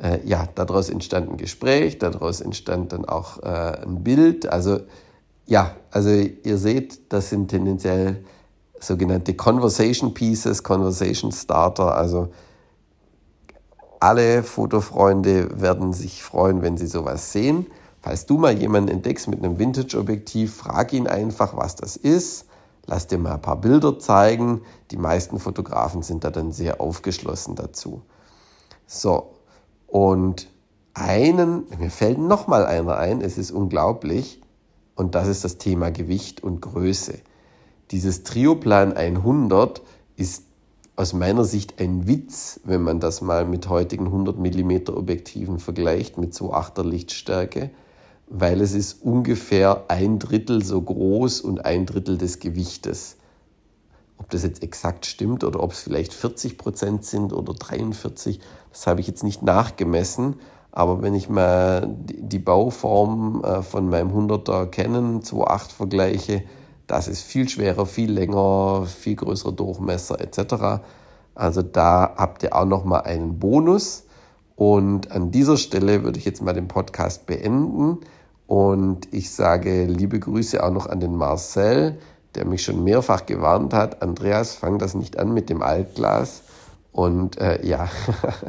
äh, 0.02 0.20
ja, 0.26 0.48
daraus 0.56 0.90
entstand 0.90 1.30
ein 1.30 1.38
Gespräch, 1.38 1.98
daraus 1.98 2.40
entstand 2.40 2.94
dann 2.94 3.06
auch 3.06 3.42
äh, 3.44 3.82
ein 3.84 4.04
Bild. 4.04 4.46
Also 4.48 4.80
ja, 5.48 5.76
also 5.92 6.10
ihr 6.10 6.58
seht, 6.58 7.12
das 7.12 7.30
sind 7.30 7.50
tendenziell 7.50 8.24
sogenannte 8.80 9.34
Conversation 9.34 10.14
Pieces, 10.14 10.64
Conversation 10.64 11.32
Starter. 11.32 11.96
Also 11.96 12.30
alle 14.00 14.44
Fotofreunde 14.44 15.62
werden 15.62 15.94
sich 15.94 16.24
freuen, 16.24 16.62
wenn 16.62 16.78
sie 16.78 16.88
sowas 16.88 17.32
sehen. 17.32 17.68
Falls 18.02 18.28
du 18.28 18.38
mal 18.38 18.56
jemanden 18.56 18.90
entdeckst 18.90 19.28
mit 19.28 19.44
einem 19.44 19.58
Vintage-Objektiv, 19.58 20.56
frag 20.56 20.94
ihn 20.94 21.08
einfach, 21.08 21.58
was 21.58 21.76
das 21.76 21.96
ist. 21.96 22.46
Lass 22.88 23.08
dir 23.08 23.18
mal 23.18 23.34
ein 23.34 23.42
paar 23.42 23.60
Bilder 23.60 23.98
zeigen. 24.00 24.62
Die 24.92 24.98
meisten 24.98 25.40
Fotografen 25.40 26.02
sind 26.02 26.24
da 26.24 26.32
dann 26.32 26.52
sehr 26.52 26.82
aufgeschlossen 26.82 27.56
dazu. 27.56 28.04
So, 28.88 29.36
und 29.88 30.48
einen, 30.94 31.66
mir 31.80 31.90
fällt 31.90 32.20
noch 32.20 32.48
mal 32.48 32.66
einer 32.66 32.98
ein, 32.98 33.22
es 33.22 33.38
ist 33.38 33.52
unglaublich, 33.52 34.42
und 34.96 35.16
das 35.16 35.28
ist 35.28 35.44
das 35.44 35.58
Thema 35.58 35.92
Gewicht 35.92 36.42
und 36.42 36.62
Größe. 36.62 37.16
Dieses 37.92 38.24
Trioplan 38.24 38.94
100 38.94 39.82
ist 40.16 40.46
aus 40.96 41.14
meiner 41.14 41.44
Sicht 41.44 41.82
ein 41.82 42.08
Witz, 42.08 42.62
wenn 42.64 42.82
man 42.82 43.02
das 43.02 43.22
mal 43.22 43.46
mit 43.46 43.68
heutigen 43.68 44.06
100 44.06 44.38
mm 44.38 44.90
Objektiven 44.96 45.60
vergleicht 45.60 46.18
mit 46.18 46.34
so 46.34 46.54
8er 46.54 46.84
Lichtstärke, 46.84 47.72
weil 48.28 48.62
es 48.62 48.74
ist 48.74 49.04
ungefähr 49.04 49.86
ein 49.88 50.20
Drittel 50.20 50.64
so 50.64 50.82
groß 50.82 51.42
und 51.42 51.66
ein 51.66 51.86
Drittel 51.86 52.18
des 52.18 52.40
Gewichtes. 52.40 53.18
Ob 54.18 54.30
das 54.30 54.44
jetzt 54.44 54.64
exakt 54.64 55.06
stimmt 55.06 55.44
oder 55.44 55.62
ob 55.62 55.72
es 55.74 55.82
vielleicht 55.82 56.14
40 56.14 56.58
Prozent 56.58 57.06
sind 57.06 57.34
oder 57.34 57.54
43, 57.54 58.40
das 58.72 58.88
habe 58.88 59.02
ich 59.02 59.08
jetzt 59.08 59.24
nicht 59.24 59.44
nachgemessen. 59.44 60.36
Aber 60.72 61.02
wenn 61.02 61.14
ich 61.14 61.30
mal 61.30 61.96
die 62.06 62.40
Bauform 62.40 63.44
äh, 63.44 63.62
von 63.62 63.90
meinem 63.90 64.10
100er 64.10 64.66
Canon 64.66 65.22
2.8 65.22 65.72
vergleiche, 65.72 66.44
das 66.88 67.08
ist 67.08 67.22
viel 67.22 67.48
schwerer, 67.48 67.86
viel 67.86 68.12
länger, 68.12 68.86
viel 68.86 69.16
größerer 69.16 69.54
Durchmesser 69.54 70.20
etc. 70.20 70.84
Also 71.34 71.62
da 71.62 72.16
habt 72.18 72.44
ihr 72.44 72.56
auch 72.56 72.66
noch 72.66 72.84
mal 72.86 73.00
einen 73.00 73.40
Bonus. 73.40 74.04
Und 74.56 75.12
an 75.12 75.32
dieser 75.32 75.58
Stelle 75.58 76.04
würde 76.04 76.20
ich 76.20 76.26
jetzt 76.26 76.42
mal 76.42 76.54
den 76.54 76.68
Podcast 76.68 77.26
beenden. 77.26 78.00
Und 78.48 79.14
ich 79.14 79.32
sage 79.32 79.86
liebe 79.86 80.20
Grüße 80.20 80.64
auch 80.64 80.72
noch 80.72 80.88
an 80.88 81.00
den 81.00 81.16
Marcel, 81.16 81.98
der 82.36 82.46
mich 82.46 82.64
schon 82.64 82.84
mehrfach 82.84 83.26
gewarnt 83.26 83.74
hat. 83.74 84.02
Andreas, 84.02 84.56
fang 84.56 84.78
das 84.78 84.94
nicht 84.94 85.18
an 85.18 85.34
mit 85.34 85.50
dem 85.50 85.62
Altglas. 85.62 86.44
Und 86.92 87.38
äh, 87.40 87.66
ja, 87.66 87.90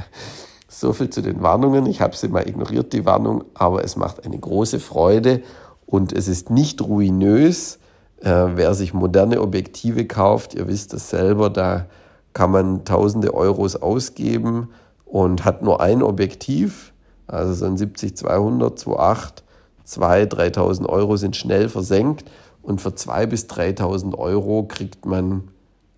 so 0.68 0.92
viel 0.92 1.10
zu 1.10 1.22
den 1.22 1.42
Warnungen. 1.42 1.86
Ich 1.86 2.00
habe 2.00 2.16
sie 2.16 2.28
mal 2.28 2.48
ignoriert, 2.48 2.92
die 2.92 3.06
Warnung, 3.06 3.44
aber 3.54 3.84
es 3.84 3.96
macht 3.96 4.24
eine 4.24 4.38
große 4.38 4.80
Freude 4.80 5.42
und 5.86 6.12
es 6.12 6.28
ist 6.28 6.50
nicht 6.50 6.82
ruinös 6.82 7.78
äh, 8.20 8.56
wer 8.56 8.74
sich 8.74 8.94
moderne 8.94 9.40
Objektive 9.40 10.06
kauft, 10.06 10.54
ihr 10.54 10.68
wisst 10.68 10.92
das 10.92 11.10
selber, 11.10 11.50
da 11.50 11.86
kann 12.32 12.50
man 12.50 12.84
tausende 12.84 13.34
Euros 13.34 13.76
ausgeben 13.76 14.70
und 15.04 15.44
hat 15.44 15.62
nur 15.62 15.80
ein 15.80 16.02
Objektiv, 16.02 16.92
also 17.26 17.52
so 17.54 17.66
ein 17.66 17.76
70-200, 17.76 18.84
2.8, 18.84 19.42
2.000, 19.86 20.54
3.000 20.54 20.86
Euro 20.86 21.16
sind 21.16 21.36
schnell 21.36 21.68
versenkt 21.68 22.24
und 22.62 22.80
für 22.80 22.90
2.000 22.90 23.26
bis 23.26 23.46
3.000 23.46 24.14
Euro 24.16 24.64
kriegt 24.64 25.06
man 25.06 25.48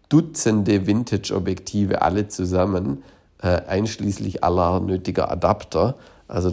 Dutzende 0.08 0.86
Vintage-Objektive 0.86 2.00
alle 2.00 2.28
zusammen, 2.28 3.02
äh, 3.42 3.60
einschließlich 3.66 4.42
aller 4.42 4.80
nötiger 4.80 5.30
Adapter. 5.30 5.96
Also, 6.26 6.52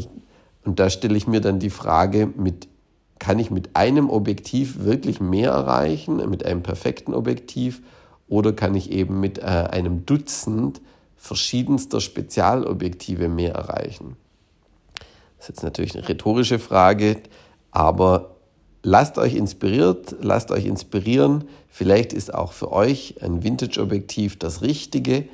und 0.65 0.80
da 0.80 0.89
stelle 0.89 1.15
ich 1.15 1.26
mir 1.26 1.39
dann 1.39 1.60
die 1.60 1.69
Frage, 1.69 2.28
mit 2.36 2.67
kann 3.17 3.39
ich 3.39 3.50
mit 3.50 3.76
einem 3.76 4.10
Objektiv 4.10 4.84
wirklich 4.84 5.21
mehr 5.21 5.52
erreichen, 5.52 6.30
mit 6.30 6.45
einem 6.45 6.63
perfekten 6.63 7.13
Objektiv, 7.13 7.82
oder 8.28 8.54
kann 8.54 8.76
ich 8.76 8.91
eben 8.91 9.19
mit 9.19 9.38
äh, 9.38 9.43
einem 9.43 10.06
Dutzend 10.06 10.82
verschiedenster 11.15 12.02
Spezialobjektive 12.02 13.30
mehr 13.30 13.54
erreichen? 13.54 14.17
Das 15.38 15.50
ist 15.50 15.56
jetzt 15.58 15.63
natürlich 15.63 15.95
eine 15.95 16.08
rhetorische 16.08 16.60
Frage, 16.60 17.17
aber 17.71 18.36
lasst 18.84 19.17
euch 19.17 19.36
inspiriert, 19.36 20.15
lasst 20.21 20.52
euch 20.52 20.65
inspirieren. 20.65 21.45
Vielleicht 21.69 22.13
ist 22.13 22.34
auch 22.34 22.54
für 22.54 22.71
euch 22.71 23.15
ein 23.21 23.43
Vintage-Objektiv 23.43 24.39
das 24.39 24.62
Richtige 24.62 25.26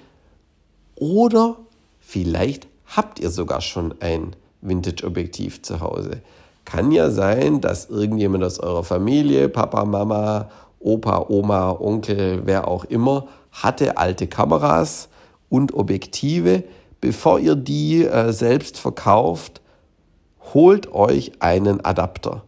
oder 0.96 1.58
vielleicht 2.00 2.68
habt 2.86 3.20
ihr 3.20 3.30
sogar 3.30 3.62
schon 3.62 3.96
ein 4.02 4.36
Vintage-Objektiv 4.62 5.62
zu 5.62 5.80
Hause. 5.82 6.22
Kann 6.66 6.92
ja 6.92 7.10
sein, 7.10 7.62
dass 7.62 7.90
irgendjemand 7.90 8.44
aus 8.44 8.60
eurer 8.60 8.84
Familie, 8.84 9.50
Papa, 9.50 9.86
Mama, 9.86 10.50
Opa, 10.80 11.26
Oma, 11.30 11.72
Onkel, 11.72 12.42
wer 12.46 12.68
auch 12.68 12.86
immer, 12.86 13.28
hatte 13.52 13.98
alte 13.98 14.28
Kameras 14.28 15.10
und 15.50 15.74
Objektive. 15.74 16.64
Bevor 17.02 17.40
ihr 17.40 17.56
die 17.56 18.06
äh, 18.06 18.32
selbst 18.32 18.78
verkauft, 18.78 19.61
holt 20.54 20.94
euch 20.94 21.34
einen 21.40 21.84
Adapter. 21.84 22.44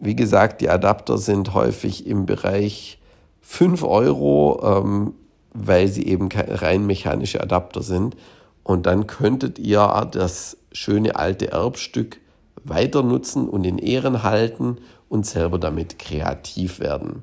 Wie 0.00 0.16
gesagt, 0.16 0.60
die 0.60 0.68
Adapter 0.68 1.18
sind 1.18 1.54
häufig 1.54 2.06
im 2.06 2.26
Bereich 2.26 2.98
5 3.40 3.82
Euro, 3.84 4.60
ähm, 4.62 5.14
weil 5.54 5.88
sie 5.88 6.06
eben 6.06 6.28
rein 6.32 6.84
mechanische 6.86 7.40
Adapter 7.40 7.82
sind. 7.82 8.16
Und 8.62 8.86
dann 8.86 9.06
könntet 9.06 9.58
ihr 9.58 10.08
das 10.10 10.58
schöne 10.72 11.16
alte 11.16 11.52
Erbstück 11.52 12.20
weiter 12.64 13.02
nutzen 13.02 13.48
und 13.48 13.64
in 13.64 13.78
Ehren 13.78 14.22
halten 14.22 14.78
und 15.08 15.24
selber 15.24 15.58
damit 15.58 15.98
kreativ 15.98 16.80
werden. 16.80 17.22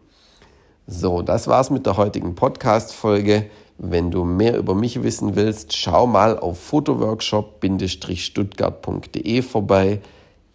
So, 0.87 1.21
das 1.21 1.47
war's 1.47 1.69
mit 1.69 1.85
der 1.85 1.97
heutigen 1.97 2.35
Podcast-Folge. 2.35 3.49
Wenn 3.77 4.11
du 4.11 4.23
mehr 4.23 4.57
über 4.57 4.75
mich 4.75 5.03
wissen 5.03 5.35
willst, 5.35 5.75
schau 5.75 6.07
mal 6.07 6.37
auf 6.37 6.59
fotoworkshop-stuttgart.de 6.59 9.41
vorbei. 9.41 10.01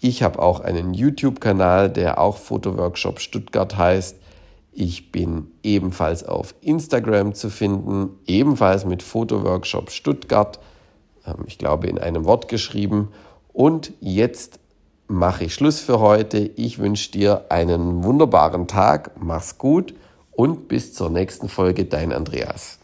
Ich 0.00 0.22
habe 0.22 0.40
auch 0.40 0.60
einen 0.60 0.94
YouTube-Kanal, 0.94 1.90
der 1.90 2.20
auch 2.20 2.36
Fotoworkshop 2.36 3.18
Stuttgart 3.20 3.76
heißt. 3.76 4.16
Ich 4.72 5.10
bin 5.10 5.48
ebenfalls 5.64 6.22
auf 6.24 6.54
Instagram 6.60 7.34
zu 7.34 7.50
finden, 7.50 8.10
ebenfalls 8.26 8.84
mit 8.84 9.02
Fotoworkshop 9.02 9.90
Stuttgart. 9.90 10.60
Ähm, 11.26 11.38
ich 11.46 11.58
glaube 11.58 11.88
in 11.88 11.98
einem 11.98 12.26
Wort 12.26 12.46
geschrieben. 12.46 13.08
Und 13.52 13.92
jetzt 14.00 14.60
mache 15.08 15.46
ich 15.46 15.54
Schluss 15.54 15.80
für 15.80 15.98
heute. 15.98 16.38
Ich 16.38 16.78
wünsche 16.78 17.10
dir 17.10 17.46
einen 17.48 18.04
wunderbaren 18.04 18.68
Tag, 18.68 19.10
mach's 19.18 19.58
gut 19.58 19.94
und 20.30 20.68
bis 20.68 20.94
zur 20.94 21.10
nächsten 21.10 21.48
Folge, 21.48 21.86
dein 21.86 22.12
Andreas. 22.12 22.78